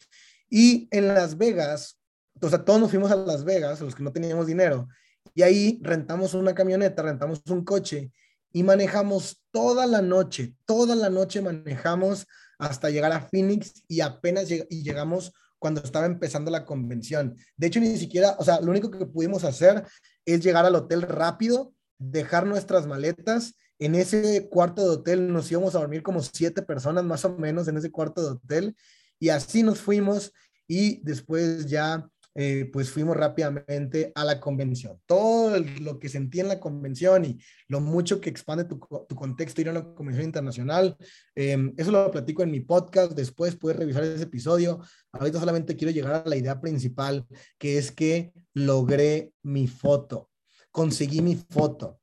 [0.51, 1.99] Y en Las Vegas,
[2.41, 4.87] o sea, todos nos fuimos a Las Vegas, los que no teníamos dinero,
[5.35, 8.13] y ahí rentamos una camioneta, rentamos un coche
[8.55, 12.27] y manejamos toda la noche, toda la noche manejamos
[12.59, 17.37] hasta llegar a Phoenix y apenas y llegamos cuando estaba empezando la convención.
[17.57, 19.85] De hecho, ni siquiera, o sea, lo único que pudimos hacer
[20.25, 23.57] es llegar al hotel rápido, dejar nuestras maletas.
[23.81, 27.67] En ese cuarto de hotel nos íbamos a dormir como siete personas más o menos
[27.67, 28.77] en ese cuarto de hotel
[29.19, 30.33] y así nos fuimos
[30.69, 35.01] y después ya eh, pues fuimos rápidamente a la convención.
[35.07, 39.69] Todo lo que sentí en la convención y lo mucho que expande tu, contexto ir
[39.69, 40.97] a una convención internacional,
[41.37, 44.81] em, eso lo platico en mi podcast, después puedes revisar ese episodio.
[45.13, 47.25] Ahorita solamente quiero llegar a la idea principal,
[47.57, 50.31] que es que logré mi foto,
[50.73, 52.01] conseguí mi foto.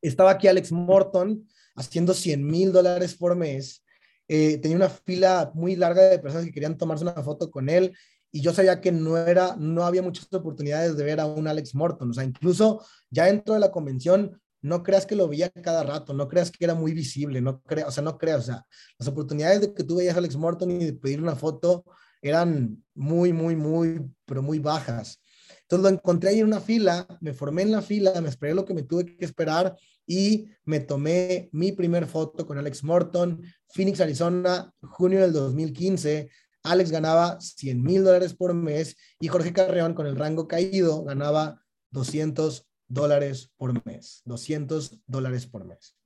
[0.00, 1.46] Estaba aquí Alex Morton
[1.76, 3.84] haciendo 100 mil dólares por mes.
[4.28, 7.94] Eh, tenía una fila muy larga de personas que querían tomarse una foto con él
[8.32, 11.74] y yo sabía que no era, no había muchas oportunidades de ver a un Alex
[11.74, 15.82] Morton, o sea, incluso ya dentro de la convención, no creas que lo veía cada
[15.82, 18.66] rato, no creas que era muy visible, no creas, o sea, no creas, o sea,
[18.98, 21.84] las oportunidades de que tú veías a Alex Morton y de pedir una foto
[22.22, 25.20] eran muy, muy, muy, pero muy bajas.
[25.62, 28.64] Entonces lo encontré ahí en una fila, me formé en la fila, me esperé lo
[28.64, 34.00] que me tuve que esperar y me tomé mi primer foto con Alex Morton, Phoenix,
[34.00, 36.30] Arizona, junio del 2015.
[36.62, 41.62] Alex ganaba 100 mil dólares por mes y Jorge Carreón con el rango caído ganaba
[41.90, 45.96] 200 dólares por mes, 200 dólares por mes.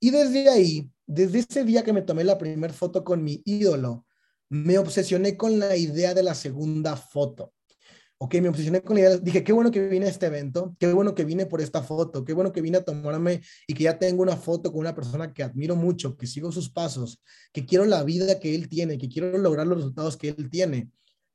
[0.00, 4.06] Y desde ahí, desde ese día que me tomé la primera foto con mi ídolo,
[4.48, 7.52] me obsesioné con la idea de la segunda foto
[8.18, 10.92] ok, me obsesioné con la idea, dije, qué bueno que vine a este evento, qué
[10.92, 13.98] bueno que vine por esta foto, qué bueno que vine a tomarme y que ya
[13.98, 17.84] tengo una foto con una persona que admiro mucho, que sigo sus pasos, que quiero
[17.84, 20.90] la vida que él tiene, que quiero lograr los resultados que él tiene.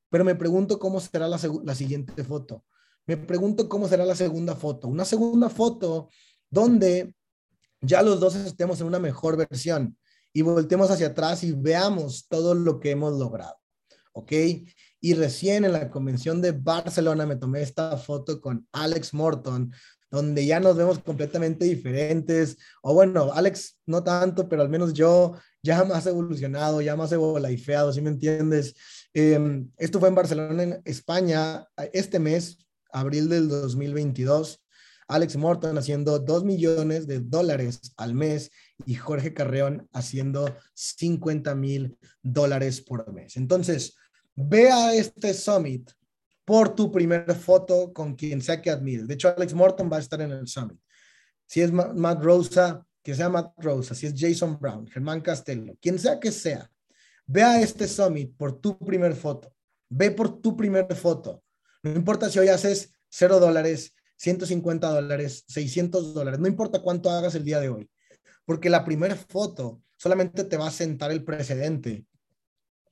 [0.10, 2.66] Pero me pregunto cómo será la, la siguiente foto.
[3.06, 4.88] Me pregunto cómo será la segunda foto.
[4.88, 6.10] Una segunda foto
[6.50, 7.14] donde
[7.80, 9.98] ya los dos estemos en una mejor versión
[10.34, 13.56] y voltemos hacia atrás y veamos todo lo que hemos logrado.
[14.14, 14.32] ¿Ok?
[15.04, 19.74] Y recién en la convención de Barcelona me tomé esta foto con Alex Morton,
[20.12, 22.58] donde ya nos vemos completamente diferentes.
[22.84, 27.92] O bueno, Alex no tanto, pero al menos yo ya más evolucionado, ya más evolifeado,
[27.92, 28.76] ¿sí me entiendes?
[29.14, 34.62] Em, esto fue en Barcelona, en España, este mes, abril del 2022.
[35.08, 38.52] Alex Morton haciendo 2 millones de dólares al mes
[38.86, 43.36] y Jorge Carreón haciendo 50 mil dólares por mes.
[43.36, 43.96] Entonces,
[44.36, 45.92] ve a este summit
[46.46, 49.08] por tu primera foto con quien sea que admires.
[49.08, 50.80] De hecho, Alex Morton va a estar en el summit.
[51.48, 53.96] Si es Matt Rosa, que sea Matt Rosa.
[53.96, 56.70] Si es Jason Brown, Germán Castello, quien sea que sea,
[57.26, 59.54] ve a este summit por tu primera foto.
[59.90, 61.44] Ve por tu primera foto.
[61.84, 67.34] No importa si hoy haces 0 dólares, 150 dólares, 600 dólares, no importa cuánto hagas
[67.36, 67.90] el día de hoy,
[68.46, 72.06] porque la primera foto solamente te va a sentar el precedente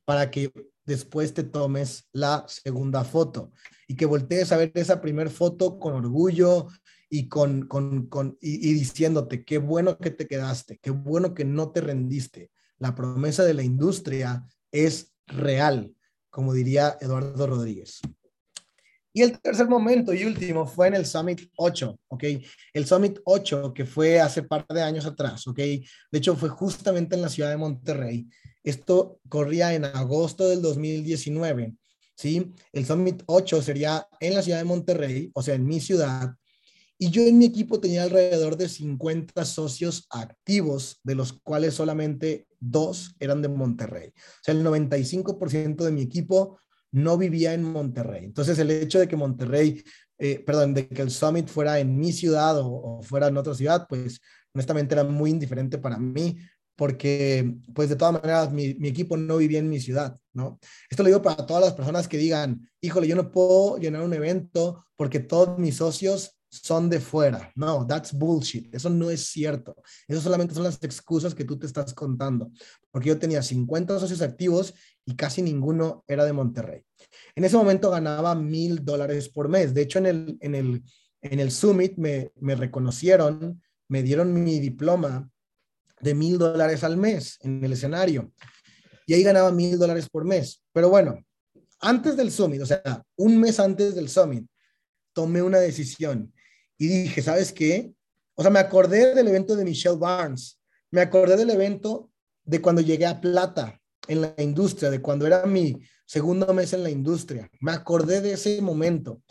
[0.09, 0.51] para que
[0.87, 3.51] después te tomes la segunda foto
[3.87, 6.65] y que voltees a ver esa primera foto con orgullo
[7.11, 11.69] y, con, con, con y, diciéndote qué bueno que te quedaste, qué bueno que no
[11.69, 12.49] te rendiste.
[12.79, 15.93] La promesa de la industria es real,
[16.31, 18.01] como diría Eduardo Rodríguez.
[19.13, 22.23] Y el tercer momento y último fue en el Summit 8, ¿ok?
[22.73, 25.57] El Summit 8 que fue hace par de años atrás, ¿ok?
[25.57, 28.27] De hecho fue justamente en la ciudad de Monterrey.
[28.69, 31.75] Esto corría en agosto del 2019,
[32.15, 32.53] ¿sí?
[32.71, 36.35] El Summit 8 sería en la ciudad de Monterrey, o sea, en mi ciudad.
[36.99, 42.45] Y yo en mi equipo tenía alrededor de 50 socios activos, de los cuales solamente
[42.59, 44.09] dos eran de Monterrey.
[44.09, 46.59] O sea, el 95% de mi equipo
[46.91, 48.25] no vivía en Monterrey.
[48.25, 49.83] Entonces, el hecho de que Monterrey,
[50.17, 53.87] eh, perdón, de que el Summit fuera en mi ciudad o, fuera en otra ciudad,
[53.89, 54.19] pues
[54.53, 56.37] honestamente era muy indiferente para mí,
[56.79, 60.61] porque pues de todas maneras mi, equipo no vivía en mi ciudad, ¿no?
[60.89, 64.13] Esto lo digo para todas las personas que digan, híjole, yo no puedo llenar un
[64.13, 67.51] evento porque todos mis socios son de fuera.
[67.53, 68.73] No, that's bullshit.
[68.73, 69.75] Eso no es cierto.
[70.07, 72.49] Eso solamente son las excusas que tú te estás contando.
[72.91, 76.85] Porque yo tenía 50 socios activos y casi ninguno era de Monterrey.
[77.35, 79.73] En ese momento ganaba mil dólares por mes.
[79.73, 80.83] De hecho, en el, en el,
[81.23, 85.29] en el Summit me, me reconocieron, me dieron mi diploma
[86.01, 88.31] de mil dólares al mes en el escenario.
[89.05, 90.63] Y ahí ganaba mil dólares por mes.
[90.71, 91.23] Pero bueno,
[91.79, 94.45] antes del Summit, o sea, un mes antes del Summit,
[95.13, 96.33] tomé una decisión
[96.77, 97.93] y dije, ¿sabes qué?
[98.35, 100.59] O sea, me acordé del evento de Michelle Barnes,
[100.91, 102.09] me acordé del evento
[102.43, 106.83] de cuando llegué a Plata en la industria, de cuando era mi segundo mes en
[106.83, 107.49] la industria.
[107.59, 109.21] Me acordé de ese momento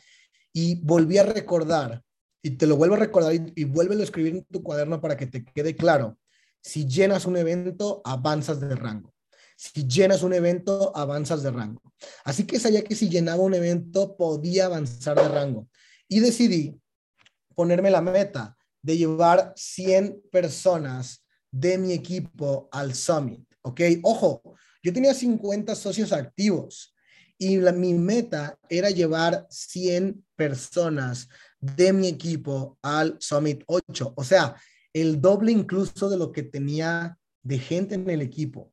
[0.52, 2.02] y volví a recordar,
[2.42, 5.16] y te lo vuelvo a recordar y, y vuélvelo a escribir en tu cuaderno para
[5.16, 6.18] que te quede claro.
[6.68, 9.14] Si llenas un evento, avanzas de rango.
[9.56, 11.80] Si llenas un evento, avanzas de rango.
[12.24, 15.66] Así que sabía que si llenaba un evento, podía avanzar de rango.
[16.08, 16.78] Y decidí
[17.54, 23.80] ponerme la meta de llevar 100 personas de mi equipo al summit, ¿ok?
[24.02, 24.42] Ojo,
[24.82, 26.94] yo tenía 50 socios activos
[27.38, 34.54] y mi meta era llevar 100 personas de mi equipo al Summit 8, o sea,
[34.92, 38.72] el doble incluso de lo que tenía de gente en el equipo.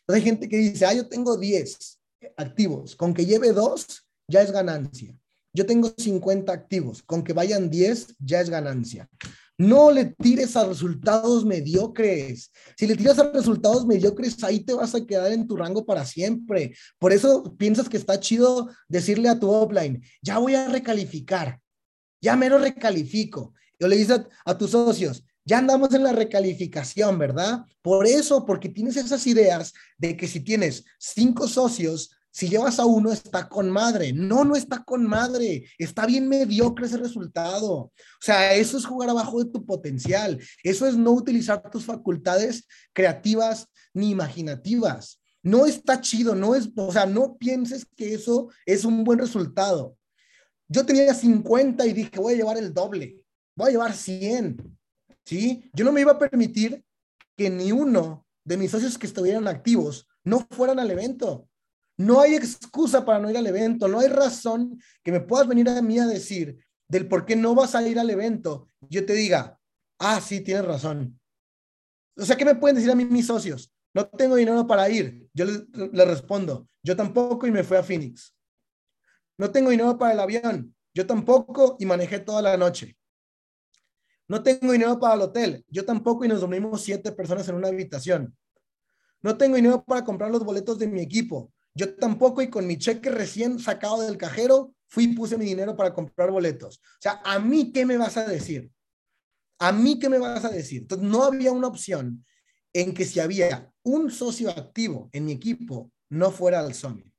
[0.00, 2.00] Entonces hay gente que dice, ah, yo tengo 10
[2.36, 5.14] activos, con que lleve dos ya es ganancia.
[5.52, 9.08] Yo tengo 50 activos, con que vayan 10 ya es ganancia.
[9.58, 12.52] No le tires a resultados mediocres.
[12.76, 16.04] Si le tiras a resultados mediocres, ahí te vas a quedar en tu rango para
[16.04, 16.74] siempre.
[16.98, 21.58] Por eso piensas que está chido decirle a tu offline, ya voy a recalificar,
[22.20, 23.54] ya mero recalifico.
[23.80, 27.64] Yo le dices a tus socios, ya andamos en la recalificación, ¿verdad?
[27.80, 32.84] Por eso, porque tienes esas ideas de que si tienes cinco socios, si llevas a
[32.84, 34.12] uno, está con madre.
[34.12, 35.64] No, no está con madre.
[35.78, 37.72] Está bien mediocre ese resultado.
[37.72, 40.38] O sea, eso es jugar abajo de tu potencial.
[40.62, 45.22] Eso es no utilizar tus facultades creativas ni imaginativas.
[45.42, 49.96] No está chido, no es, o sea, no pienses que eso es un buen resultado.
[50.68, 53.22] Yo tenía 50 y dije, voy a llevar el doble,
[53.54, 54.76] voy a llevar 100.
[55.26, 55.68] ¿Sí?
[55.72, 56.84] Yo no me iba a permitir
[57.36, 61.48] que ni uno de mis socios que estuvieran activos no fueran al evento.
[61.98, 65.68] No hay excusa para no ir al evento, no hay razón que me puedas venir
[65.68, 68.70] a mí a decir del por qué no vas a ir al evento.
[68.88, 69.58] Yo te diga,
[69.98, 71.18] ah, sí, tienes razón.
[72.16, 73.72] O sea, ¿qué me pueden decir a mí mis socios?
[73.94, 75.26] No tengo dinero para ir.
[75.32, 78.36] Yo le, le respondo, yo tampoco y me fui a Phoenix.
[79.38, 80.74] No tengo dinero para el avión.
[80.94, 82.96] Yo tampoco y manejé toda la noche.
[84.28, 85.64] No tengo dinero para el hotel.
[85.68, 88.36] Yo tampoco y nos dormimos siete personas en una habitación.
[89.22, 91.52] No tengo dinero para comprar los boletos de mi equipo.
[91.74, 95.76] Yo tampoco y con mi cheque recién sacado del cajero, fui y puse mi dinero
[95.76, 96.78] para comprar boletos.
[96.78, 98.70] O sea, ¿a mí qué me vas a decir?
[99.58, 100.82] ¿A mí qué me vas a decir?
[100.82, 102.24] Entonces, no había una opción
[102.72, 107.12] en que si había un socio activo en mi equipo, no fuera al Summit.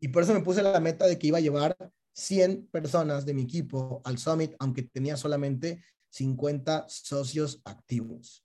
[0.00, 1.76] Y por eso me puse la meta de que iba a llevar
[2.12, 5.82] 100 personas de mi equipo al Summit, aunque tenía solamente
[6.16, 8.44] 50 socios activos.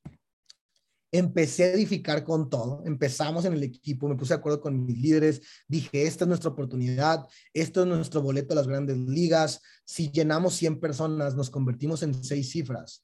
[1.14, 4.98] Empecé a edificar con todo, empezamos en el equipo, me puse de acuerdo con mis
[4.98, 10.10] líderes, dije, esta es nuestra oportunidad, esto es nuestro boleto a las grandes ligas, si
[10.10, 13.04] llenamos 100 personas, nos convertimos en seis cifras,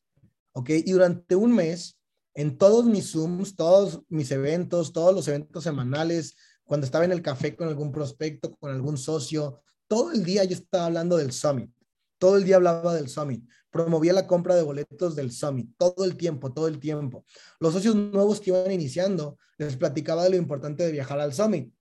[0.53, 0.69] ¿ok?
[0.85, 1.99] Y durante un mes,
[2.33, 7.21] en todos mis Zooms, todos mis eventos, todos los eventos semanales, cuando estaba en el
[7.21, 11.71] café con algún prospecto, con algún socio, todo el día yo estaba hablando del summit,
[12.17, 13.43] todo el día hablaba del summit
[13.77, 17.25] promovía la compra de boletos del Summit, todo el tiempo, todo el tiempo.
[17.59, 21.71] Los socios nuevos que iban iniciando, les platicaba de lo importante de viajar al Summit.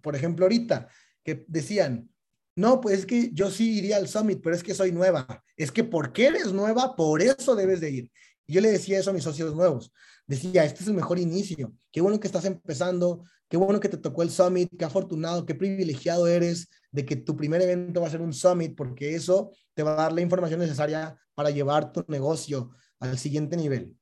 [0.00, 0.88] Por ejemplo, ahorita,
[1.24, 2.10] que decían,
[2.54, 5.44] no, pues es que yo sí iría al Summit, pero es que soy nueva.
[5.56, 8.10] Es que porque eres nueva, por eso debes de ir.
[8.46, 9.92] Y yo le decía eso a mis socios nuevos.
[10.26, 11.72] Decía, este es el mejor inicio.
[11.92, 13.24] Qué bueno que estás empezando.
[13.48, 14.70] Qué bueno que te tocó el summit.
[14.78, 18.74] Qué afortunado, qué privilegiado eres de que tu primer evento va a ser un summit,
[18.74, 23.56] porque eso te va a dar la información necesaria para llevar tu negocio al siguiente
[23.56, 23.96] nivel.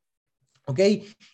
[0.66, 0.80] ¿Ok?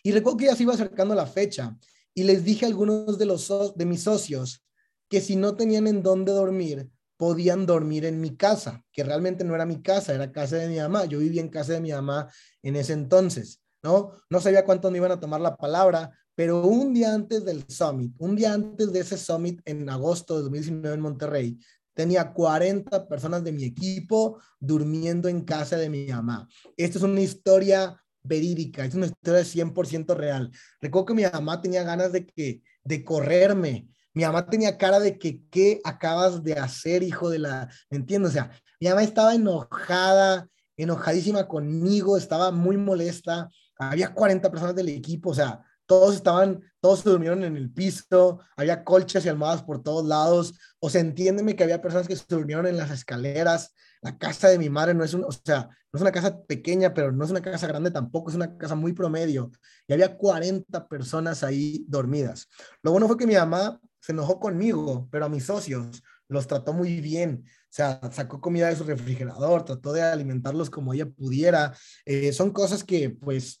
[0.03, 1.77] Y recuerdo que ya se iba acercando la fecha
[2.13, 4.65] y les dije a algunos de, los, de mis socios
[5.07, 9.53] que si no tenían en dónde dormir, podían dormir en mi casa, que realmente no
[9.53, 11.05] era mi casa, era casa de mi mamá.
[11.05, 12.29] Yo vivía en casa de mi mamá
[12.63, 14.13] en ese entonces, ¿no?
[14.29, 18.13] No sabía cuántos me iban a tomar la palabra, pero un día antes del summit,
[18.17, 21.59] un día antes de ese summit en agosto de 2019 en Monterrey,
[21.93, 26.47] tenía 40 personas de mi equipo durmiendo en casa de mi mamá.
[26.77, 30.51] Esta es una historia verídica, es una historia 100% real.
[30.79, 35.17] Recuerdo que mi mamá tenía ganas de que de correrme, mi mamá tenía cara de
[35.17, 37.69] que, ¿qué acabas de hacer, hijo de la...
[37.89, 38.31] ¿Me entiendes?
[38.31, 43.49] O sea, mi mamá estaba enojada, enojadísima conmigo, estaba muy molesta.
[43.77, 48.39] Había 40 personas del equipo, o sea, todos estaban, todos se durmieron en el piso,
[48.55, 50.57] había colchas y almohadas por todos lados.
[50.79, 53.73] O sea, entiéndeme que había personas que se durmieron en las escaleras.
[54.01, 56.93] La casa de mi madre no es un, o sea, no es una casa pequeña,
[56.93, 59.51] pero no es una casa grande tampoco, es una casa muy promedio.
[59.85, 62.47] Y había 40 personas ahí dormidas.
[62.83, 66.71] Lo bueno fue que mi mamá se enojó conmigo, pero a mis socios los trató
[66.71, 67.43] muy bien.
[67.45, 71.75] O sea, sacó comida de su refrigerador, trató de alimentarlos como ella pudiera.
[72.05, 73.60] Eh, son cosas que, pues,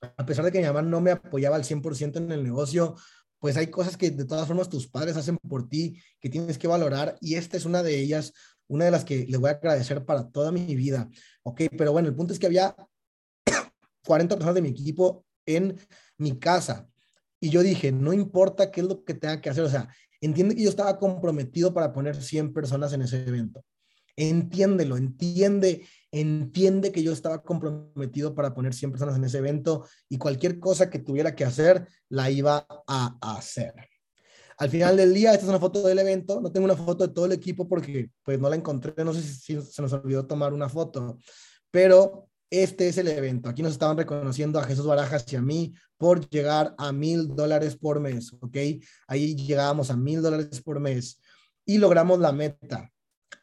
[0.00, 2.96] a pesar de que mi mamá no me apoyaba al 100% en el negocio,
[3.38, 6.68] pues hay cosas que de todas formas tus padres hacen por ti que tienes que
[6.68, 8.32] valorar y esta es una de ellas,
[8.66, 11.08] una de las que les voy a agradecer para toda mi vida.
[11.42, 12.74] Ok, pero bueno, el punto es que había
[14.06, 15.78] 40 personas de mi equipo en
[16.16, 16.88] mi casa
[17.40, 19.88] y yo dije, no importa qué es lo que tenga que hacer, o sea,
[20.20, 23.64] entiende que yo estaba comprometido para poner 100 personas en ese evento.
[24.16, 30.18] Entiéndelo, entiende, entiende que yo estaba comprometido para poner 100 personas en ese evento y
[30.18, 33.74] cualquier cosa que tuviera que hacer, la iba a hacer.
[34.58, 36.40] Al final del día, esta es una foto del evento.
[36.40, 38.92] No tengo una foto de todo el equipo porque pues no la encontré.
[39.04, 41.18] No sé si se nos olvidó tomar una foto,
[41.70, 43.48] pero este es el evento.
[43.48, 47.76] Aquí nos estaban reconociendo a Jesús Barajas y a mí por llegar a mil dólares
[47.76, 48.56] por mes, ¿ok?
[49.06, 51.20] Ahí llegábamos a mil dólares por mes
[51.64, 52.90] y logramos la meta.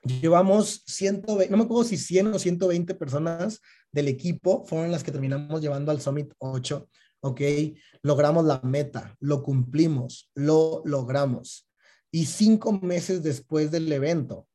[0.06, 3.60] Llevamos 120, no me acuerdo si 100 o 120 personas
[3.92, 6.90] del equipo fueron las que terminamos llevando al Summit 8,
[7.22, 7.42] ¿ok?
[8.04, 11.68] Logramos la meta, lo cumplimos, lo logramos.
[12.12, 14.48] Y cinco meses después del evento,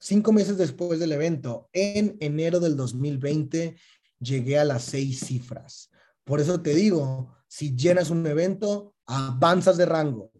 [0.00, 3.76] cinco meses después del evento, en enero del 2020,
[4.18, 5.90] llegué a las seis cifras.
[6.24, 10.30] Por eso te digo, si llenas un evento, avanzas de rango.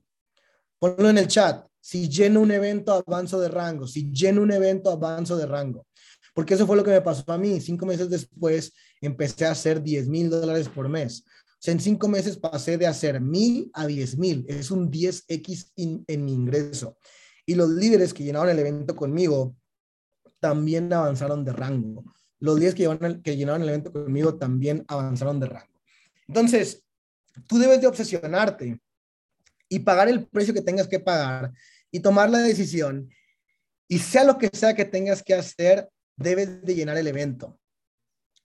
[0.78, 1.66] Ponlo en el chat.
[1.88, 3.86] Si lleno un evento, avanzo de rango.
[3.86, 5.86] Si lleno un evento, avanzo de rango.
[6.34, 7.62] Porque eso fue lo que me pasó a mí.
[7.62, 11.24] Cinco meses después empecé a hacer 10 mil dólares por mes.
[11.26, 14.44] O sea, en cinco meses pasé de hacer mil a 10 mil.
[14.50, 16.98] Es un 10x en mi ingreso.
[17.46, 19.56] Y los líderes que llenaron el evento conmigo
[20.40, 22.04] también avanzaron de rango.
[22.38, 25.80] Los líderes que, que llenaron el evento conmigo también avanzaron de rango.
[26.26, 26.84] Entonces,
[27.48, 28.78] tú debes de obsesionarte
[29.70, 31.52] y pagar el precio que tengas que pagar
[31.90, 33.10] y tomar la decisión
[33.88, 37.58] y sea lo que sea que tengas que hacer, debes de llenar el evento.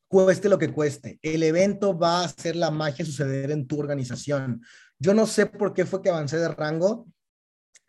[0.07, 1.19] Cueste lo que cueste.
[1.21, 4.61] El evento va a hacer la magia suceder en tu organización.
[4.99, 7.07] Yo no sé por qué fue que avancé de rango,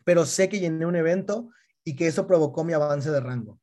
[0.03, 1.49] pero sé que llené un evento
[1.83, 3.59] y que eso provocó mi avance de rango.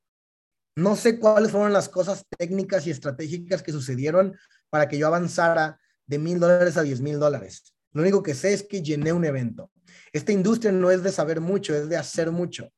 [0.76, 4.36] No sé cuáles fueron las cosas técnicas y estratégicas que sucedieron
[4.70, 7.74] para que yo avanzara de mil dólares a diez mil dólares.
[7.92, 9.70] Lo único que sé es que llené un evento.
[10.12, 12.70] Esta industria no es de saber mucho, es de hacer mucho.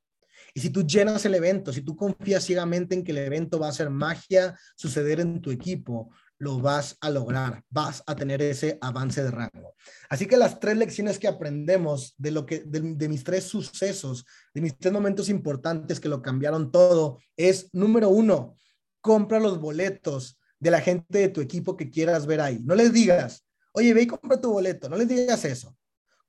[0.56, 3.68] Y si tú llenas el evento, si tú confías ciegamente en que el evento va
[3.68, 8.78] a ser magia, suceder en tu equipo, lo vas a lograr, vas a tener ese
[8.80, 9.74] avance de rango.
[10.08, 14.60] Así que las tres lecciones que aprendemos de lo que de, mis tres sucesos, de
[14.60, 18.56] mis tres momentos importantes que lo cambiaron todo, es número uno,
[19.00, 22.60] compra los boletos de la gente de tu equipo que quieras ver ahí.
[22.62, 24.88] No les digas, oye, ve y compra tu boleto.
[24.88, 25.76] No les digas eso.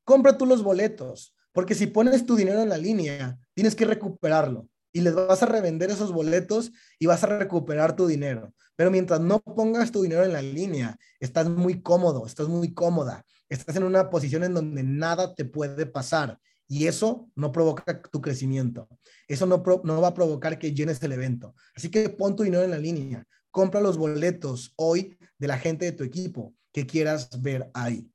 [0.06, 4.70] Compra tú los boletos, porque si pones tu dinero en la línea, tienes que recuperarlo
[4.94, 8.54] y les vas a revender esos boletos y vas a recuperar tu dinero.
[8.78, 13.26] Pero mientras no pongas tu dinero en la línea, estás muy cómodo, estás muy cómoda,
[13.50, 18.22] estás en una posición en donde nada te puede pasar y eso no provoca tu
[18.22, 18.88] crecimiento.
[19.28, 21.56] Eso no, va a provocar que llenes el evento.
[21.76, 25.86] Así que pon tu dinero en la línea, compra los boletos hoy de la gente
[25.86, 28.10] de tu equipo que quieras ver ahí.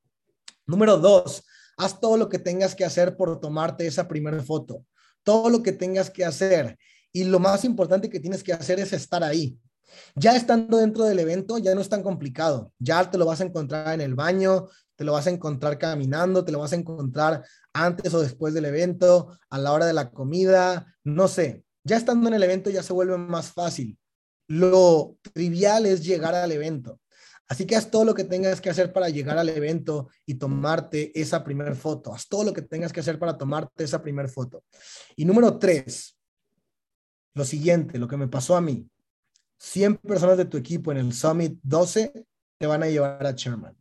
[0.66, 1.44] Número dos,
[1.80, 4.84] haz todo lo que tengas que hacer por tomarte esa primera foto.
[5.22, 6.78] Todo lo que tengas que hacer.
[7.12, 9.58] Y lo más importante que tienes que hacer es estar ahí.
[10.14, 12.72] Ya estando dentro del evento, ya no es tan complicado.
[12.78, 16.44] Ya te lo vas a encontrar en el baño, te lo vas a encontrar caminando,
[16.44, 20.10] te lo vas a encontrar antes o después del evento, a la hora de la
[20.10, 21.64] comida, no sé.
[21.82, 23.98] Ya estando en el evento ya se vuelve más fácil.
[24.48, 27.00] Lo trivial es llegar al evento.
[27.50, 31.10] Así que haz todo lo que tengas que hacer para llegar al evento y tomarte
[31.20, 32.14] esa primera foto.
[32.14, 34.62] Haz todo lo que tengas que hacer para tomarte esa primera foto.
[35.16, 36.16] Y número tres,
[37.34, 38.88] lo siguiente, lo que me pasó a mí.
[39.58, 42.24] 100 personas de tu equipo en el Summit 12
[42.56, 43.76] te van a llevar a Sherman.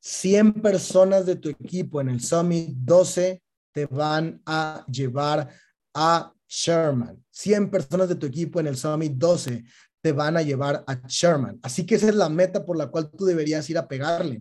[0.00, 5.48] 100 personas de tu equipo en el Summit 12 te van a llevar
[5.94, 7.24] a Sherman.
[7.30, 9.64] 100 personas de tu equipo en el Summit 12
[10.06, 11.58] te van a llevar a Sherman.
[11.64, 14.40] Así que esa es la meta por la cual tú deberías ir a pegarle.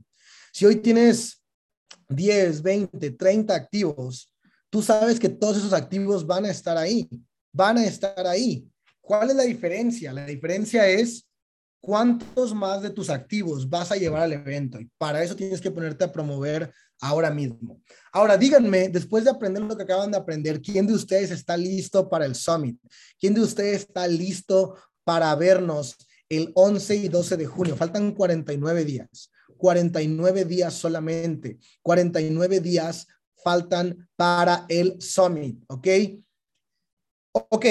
[0.53, 1.41] Si hoy tienes
[2.07, 4.32] 10, 20, 30 activos,
[4.70, 7.09] tú sabes que todos esos activos van a estar ahí,
[7.51, 8.63] van a estar ahí.
[9.01, 10.13] ¿Cuál es la diferencia?
[10.13, 11.28] La diferencia es
[11.82, 15.72] cuántos más de tus activos vas a llevar al evento y para eso tienes que
[15.72, 17.82] ponerte a promover ahora mismo.
[18.11, 22.07] Ahora, díganme, después de aprender lo que acaban de aprender, ¿quién de ustedes está listo
[22.07, 22.78] para el summit?
[23.20, 24.76] ¿Quién de ustedes está listo
[25.06, 25.95] para vernos
[26.28, 27.78] el 11 y 12 de junio.
[27.78, 29.32] Faltan 49 días.
[29.58, 31.58] 49 días solamente.
[31.82, 33.08] 49 días
[33.45, 35.88] faltan para el summit, ¿ok?
[37.32, 37.66] Ok,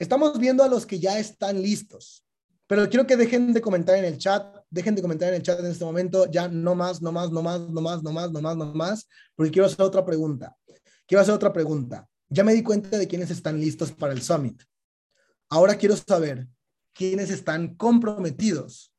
[0.00, 2.26] estamos viendo a los que ya están listos,
[2.66, 5.60] pero quiero que dejen de comentar en el chat, dejen de comentar en el chat
[5.60, 8.40] en este momento, ya no más, no más, no más, no más, no más, no
[8.40, 10.56] más, no más, porque quiero hacer otra pregunta.
[11.06, 12.08] Quiero hacer otra pregunta.
[12.28, 14.60] Ya me di cuenta de quiénes están listos para el summit.
[15.50, 16.48] Ahora quiero saber
[16.92, 18.94] quienes están comprometidos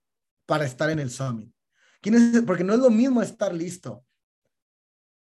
[0.45, 1.53] para estar en el summit.
[2.01, 4.05] ¿Quiénes, porque no es lo mismo estar listo.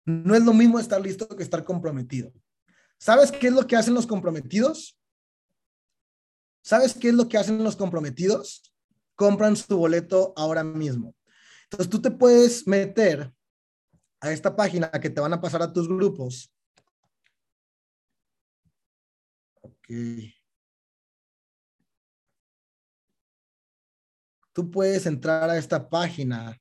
[0.05, 2.33] No es lo mismo estar listo que estar comprometido.
[2.97, 4.99] ¿Sabes qué es lo que hacen los comprometidos?
[6.63, 8.73] ¿Sabes qué es lo que hacen los comprometidos?
[9.15, 11.15] Compran su boleto ahora mismo.
[11.63, 13.31] Entonces tú te puedes meter
[14.19, 16.51] a esta página que te van a pasar a tus grupos.
[19.61, 20.40] Ok.
[24.53, 26.57] Tú puedes entrar a esta página,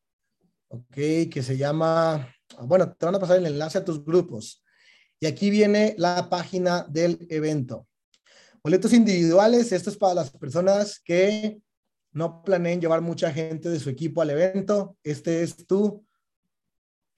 [0.69, 0.95] ¿ok?
[1.31, 2.33] Que se llama,
[2.63, 4.65] bueno, te van a pasar el enlace a tus grupos.
[5.19, 7.87] Y aquí viene la página del evento.
[8.63, 11.61] Boletos individuales, esto es para las personas que
[12.13, 14.97] no planeen llevar mucha gente de su equipo al evento.
[15.03, 16.05] Este es tu,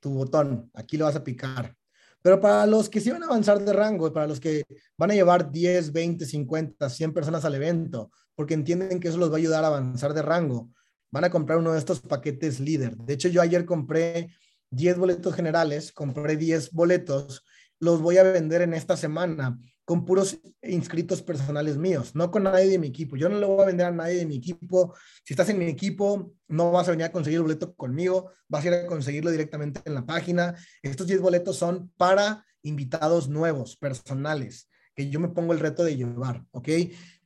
[0.00, 0.70] tu botón.
[0.74, 1.74] Aquí lo vas a picar.
[2.22, 4.64] Pero para los que sí van a avanzar de rango, para los que
[4.96, 9.30] van a llevar 10, 20, 50, 100 personas al evento, porque entienden que eso los
[9.30, 10.70] va a ayudar a avanzar de rango,
[11.10, 12.96] van a comprar uno de estos paquetes líder.
[12.96, 14.34] De hecho, yo ayer compré
[14.70, 17.44] 10 boletos generales, compré 10 boletos,
[17.78, 22.68] los voy a vender en esta semana con puros inscritos personales míos, no con nadie
[22.68, 23.16] de mi equipo.
[23.16, 24.94] Yo no le voy a vender a nadie de mi equipo.
[25.24, 28.64] Si estás en mi equipo, no vas a venir a conseguir el boleto conmigo, vas
[28.64, 30.54] a ir a conseguirlo directamente en la página.
[30.82, 35.96] Estos 10 boletos son para invitados nuevos, personales, que yo me pongo el reto de
[35.96, 36.68] llevar, ¿ok?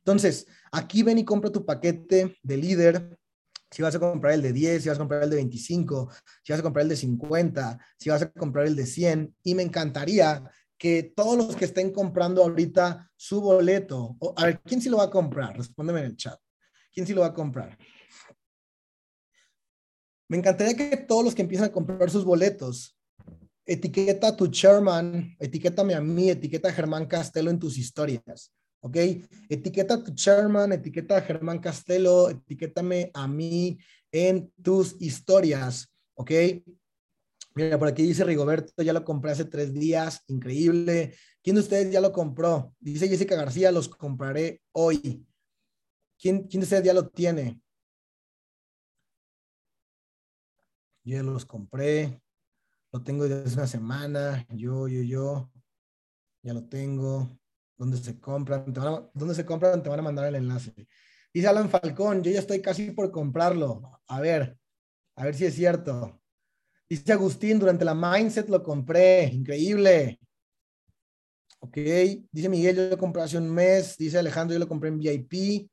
[0.07, 3.19] Entonces, aquí ven y compra tu paquete de líder.
[3.69, 6.09] Si vas a comprar el de 10, si vas a comprar el de 25,
[6.45, 9.35] si vas a comprar el de 50, si vas a comprar el de 100.
[9.43, 14.81] Y me encantaría que todos los que estén comprando ahorita su boleto, a ver, ¿quién
[14.81, 15.57] sí lo va a comprar?
[15.57, 16.39] Respóndeme en el chat.
[16.93, 17.77] ¿Quién sí lo va a comprar?
[20.29, 22.97] Me encantaría que todos los que empiezan a comprar sus boletos,
[23.65, 28.53] etiqueta a tu chairman, etiquétame a mí, etiqueta a Germán Castelo en tus historias.
[28.81, 28.95] ¿Ok?
[29.49, 33.77] Etiqueta a tu chairman, etiqueta a Germán Castelo, etiquétame a mí
[34.11, 36.31] en tus historias, ¿ok?
[37.55, 41.15] Mira, por aquí dice Rigoberto, ya lo compré hace tres días, increíble.
[41.41, 42.75] ¿Quién de ustedes ya lo compró?
[42.79, 45.25] Dice Jessica García, los compraré hoy.
[46.19, 47.59] ¿Quién, quién de ustedes ya lo tiene?
[51.03, 52.21] Yo ya los compré,
[52.91, 55.51] lo tengo desde una semana, yo, yo, yo,
[56.43, 57.39] ya lo tengo.
[57.77, 58.73] ¿Dónde se compran?
[58.73, 59.83] Te van ¿Dónde se compran?
[59.83, 60.73] Te van a mandar el enlace.
[61.33, 63.81] Dice Alan Falcón, yo ya estoy casi por comprarlo.
[64.07, 64.57] A ver,
[65.15, 66.19] a ver si es cierto.
[66.89, 70.19] Dice Agustín, durante la Mindset lo compré, increíble.
[71.59, 71.77] Ok,
[72.31, 73.97] dice Miguel, yo lo compré hace un mes.
[73.97, 75.69] Dice Alejandro, yo lo compré en VIP.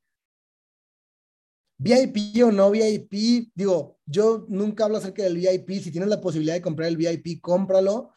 [1.79, 5.83] VIP o no VIP, digo, yo nunca hablo acerca del VIP.
[5.83, 8.13] Si tienes la posibilidad de comprar el VIP, cómpralo.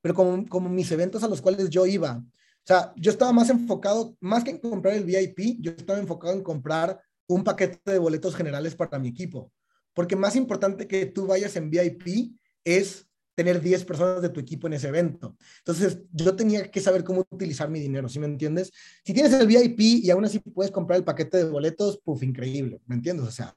[0.00, 2.24] Pero como, como mis eventos a los cuales yo iba,
[2.64, 6.34] o sea, yo estaba más enfocado, más que en comprar el VIP, yo estaba enfocado
[6.34, 9.52] en comprar un paquete de boletos generales para mi equipo.
[9.94, 14.66] Porque más importante que tú vayas en VIP es tener 10 personas de tu equipo
[14.66, 15.36] en ese evento.
[15.58, 18.70] Entonces, yo tenía que saber cómo utilizar mi dinero, ¿sí me entiendes?
[19.04, 22.80] Si tienes el VIP y aún así puedes comprar el paquete de boletos, puf, increíble,
[22.86, 23.26] ¿me entiendes?
[23.26, 23.56] O sea,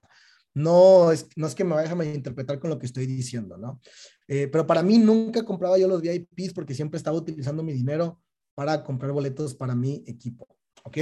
[0.53, 3.81] no es, no es que me vayas a interpretar con lo que estoy diciendo, ¿no?
[4.27, 8.21] Eh, pero para mí nunca compraba yo los VIPs porque siempre estaba utilizando mi dinero
[8.55, 10.47] para comprar boletos para mi equipo,
[10.83, 10.97] ¿ok?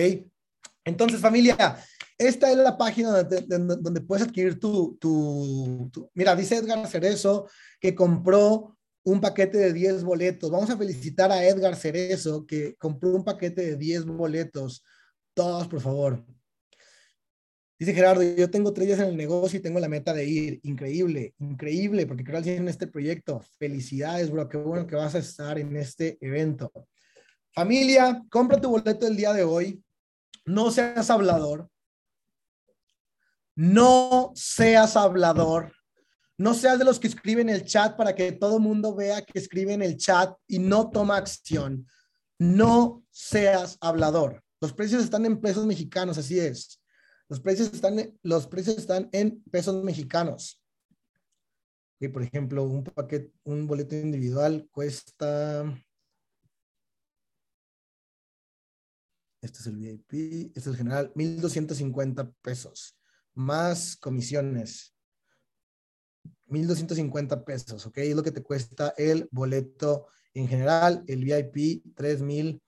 [0.84, 1.78] Entonces, familia,
[2.18, 4.98] esta es la página donde, puedes adquirir tu,
[6.14, 7.48] Mira, dice Edgar Cerezo
[7.80, 10.52] que compró un paquete de 10 boletos.
[10.52, 14.84] Vamos a felicitar a Edgar Cerezo que compró un paquete de 10 boletos.
[15.34, 16.24] Todos, por favor.
[17.80, 20.60] Dice Gerardo, yo tengo tres días en el negocio y tengo la meta de ir.
[20.62, 23.42] Increíble, increíble, porque creo que en este proyecto.
[23.58, 24.48] Felicidades, bro.
[24.48, 26.72] Qué bueno que vas a estar en este evento.
[27.54, 29.84] Familia, compra tu boleto el día de hoy.
[30.46, 31.70] No seas hablador.
[33.56, 35.74] No seas hablador.
[36.38, 39.38] No seas de los que escriben el chat para que todo el mundo vea que
[39.38, 41.86] escribe en el chat y no toma acción.
[42.40, 44.44] No seas hablador.
[44.62, 46.82] Los precios están en pesos mexicanos, así es.
[47.28, 50.62] Los precios están, los precios están en pesos mexicanos.
[52.00, 55.64] Y por ejemplo, un paquete, un boleto individual cuesta.
[59.42, 60.14] Este es el VIP,
[60.56, 62.98] este es el general, 1250 pesos
[63.34, 64.94] más comisiones.
[66.48, 67.98] 1.250 pesos, ¿ok?
[68.00, 72.62] Es lo que te cuesta el boleto en general, el VIP 3.000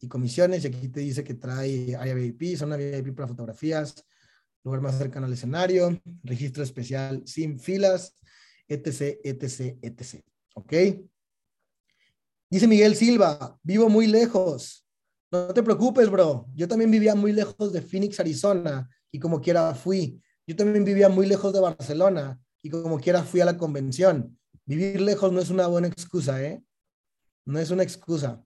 [0.00, 0.64] y comisiones.
[0.64, 4.04] Y aquí te dice que trae área VIP, zona VIP para fotografías,
[4.64, 8.16] lugar más cercano al escenario, registro especial sin filas,
[8.66, 10.24] etc, etc, etc.
[10.54, 10.72] ¿Ok?
[12.50, 14.87] Dice Miguel Silva, vivo muy lejos.
[15.30, 16.46] No te preocupes, bro.
[16.54, 20.22] Yo también vivía muy lejos de Phoenix, Arizona y como quiera fui.
[20.46, 24.38] Yo también vivía muy lejos de Barcelona y como quiera fui a la convención.
[24.64, 26.62] Vivir lejos no es una buena excusa, ¿eh?
[27.44, 28.42] No es una excusa.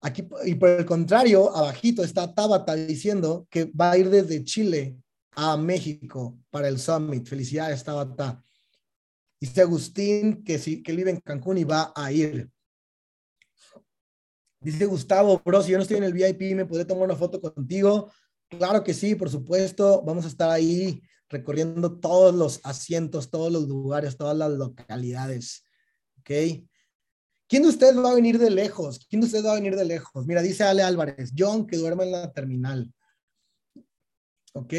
[0.00, 4.96] Aquí, y por el contrario, abajito está Tabata diciendo que va a ir desde Chile
[5.32, 7.26] a México para el Summit.
[7.26, 8.42] Felicidades, Tabata.
[9.40, 12.50] Dice Agustín que sí, que vive en Cancún y va a ir.
[14.60, 17.40] Dice Gustavo, bro, si yo no estoy en el VIP, ¿me podré tomar una foto
[17.40, 18.10] contigo?
[18.48, 20.02] Claro que sí, por supuesto.
[20.04, 25.64] Vamos a estar ahí recorriendo todos los asientos, todos los lugares, todas las localidades.
[26.18, 26.30] ¿Ok?
[27.46, 29.06] ¿Quién de ustedes va a venir de lejos?
[29.08, 30.26] ¿Quién de ustedes va a venir de lejos?
[30.26, 32.92] Mira, dice Ale Álvarez, John, que duerma en la terminal.
[34.54, 34.74] ¿Ok?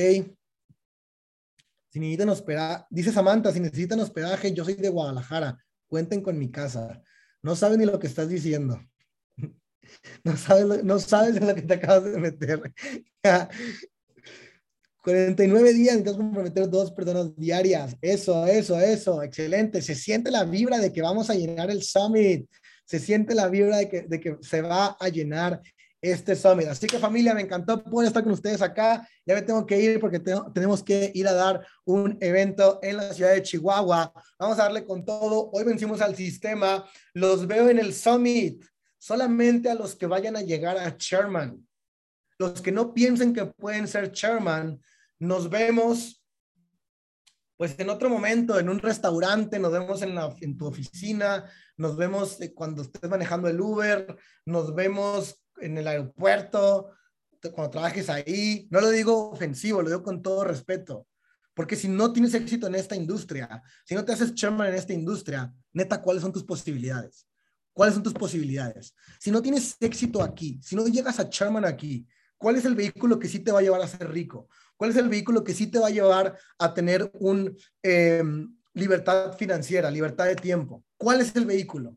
[1.91, 5.57] Si necesitan hospedaje, dice Samantha, si necesitan hospedaje, yo soy de Guadalajara,
[5.87, 7.01] cuenten con mi casa.
[7.41, 8.79] No saben ni lo que estás diciendo.
[10.23, 12.61] No sabes, no sabes en lo que te acabas de meter.
[15.03, 17.95] 49 días, necesitas comprometer dos personas diarias.
[18.01, 19.23] Eso, eso, eso.
[19.23, 19.81] Excelente.
[19.81, 22.49] Se siente la vibra de que vamos a llenar el summit.
[22.85, 25.61] Se siente la vibra de que, de que se va a llenar
[26.01, 26.67] este summit.
[26.67, 29.07] Así que familia, me encantó poder estar con ustedes acá.
[29.25, 30.19] Ya me tengo que ir porque
[30.53, 34.13] tenemos que ir a dar un evento en la ciudad de Chihuahua.
[34.37, 35.49] Vamos a darle con todo.
[35.51, 36.85] Hoy vencimos al sistema.
[37.13, 38.63] Los veo en el summit
[38.99, 41.67] solamente a los que vayan a llegar a chairman.
[42.37, 44.79] Los que no piensen que pueden ser chairman,
[45.17, 46.19] nos vemos
[47.59, 51.43] pues en otro momento, en un restaurante, nos vemos en, en tu oficina,
[51.75, 56.91] nos vemos eh, cuando estés manejando el Uber, nos vemos en el aeropuerto,
[57.53, 58.67] cuando trabajes ahí.
[58.71, 61.05] No lo digo ofensivo, lo digo con todo respeto.
[61.53, 64.93] Porque si no tienes éxito en esta industria, si no te haces chairman en esta
[64.93, 67.27] industria, neta, ¿cuáles son tus posibilidades?
[67.79, 68.93] ¿Cuáles son tus posibilidades?
[69.21, 72.05] Si no tienes éxito aquí, si no llegas a Chairman aquí,
[72.37, 74.49] ¿cuál es el vehículo que sí te va a llevar a ser rico?
[74.75, 79.31] ¿Cuál es el vehículo que sí te va a llevar a tener un em, libertad
[79.37, 80.83] financiera, libertad de tiempo?
[80.97, 81.95] ¿Cuál es el vehículo?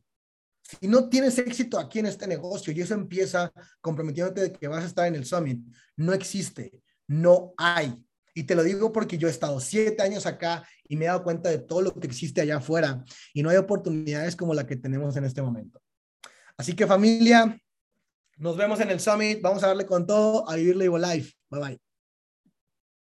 [0.62, 4.85] Si no tienes éxito aquí en este negocio y eso empieza comprometiéndote de que vas
[4.85, 5.66] a estar en el summit,
[5.97, 7.93] no existe, no hay.
[8.35, 11.22] Y te lo digo porque yo he estado siete años acá y me he dado
[11.22, 13.05] cuenta de todo lo que existe allá afuera
[13.35, 15.80] y no hay oportunidades como la que tenemos en este momento.
[16.57, 17.59] Así que familia,
[18.37, 19.41] nos vemos en el summit.
[19.41, 21.35] Vamos a darle con todo a vivir Label Life.
[21.51, 21.91] Bye bye.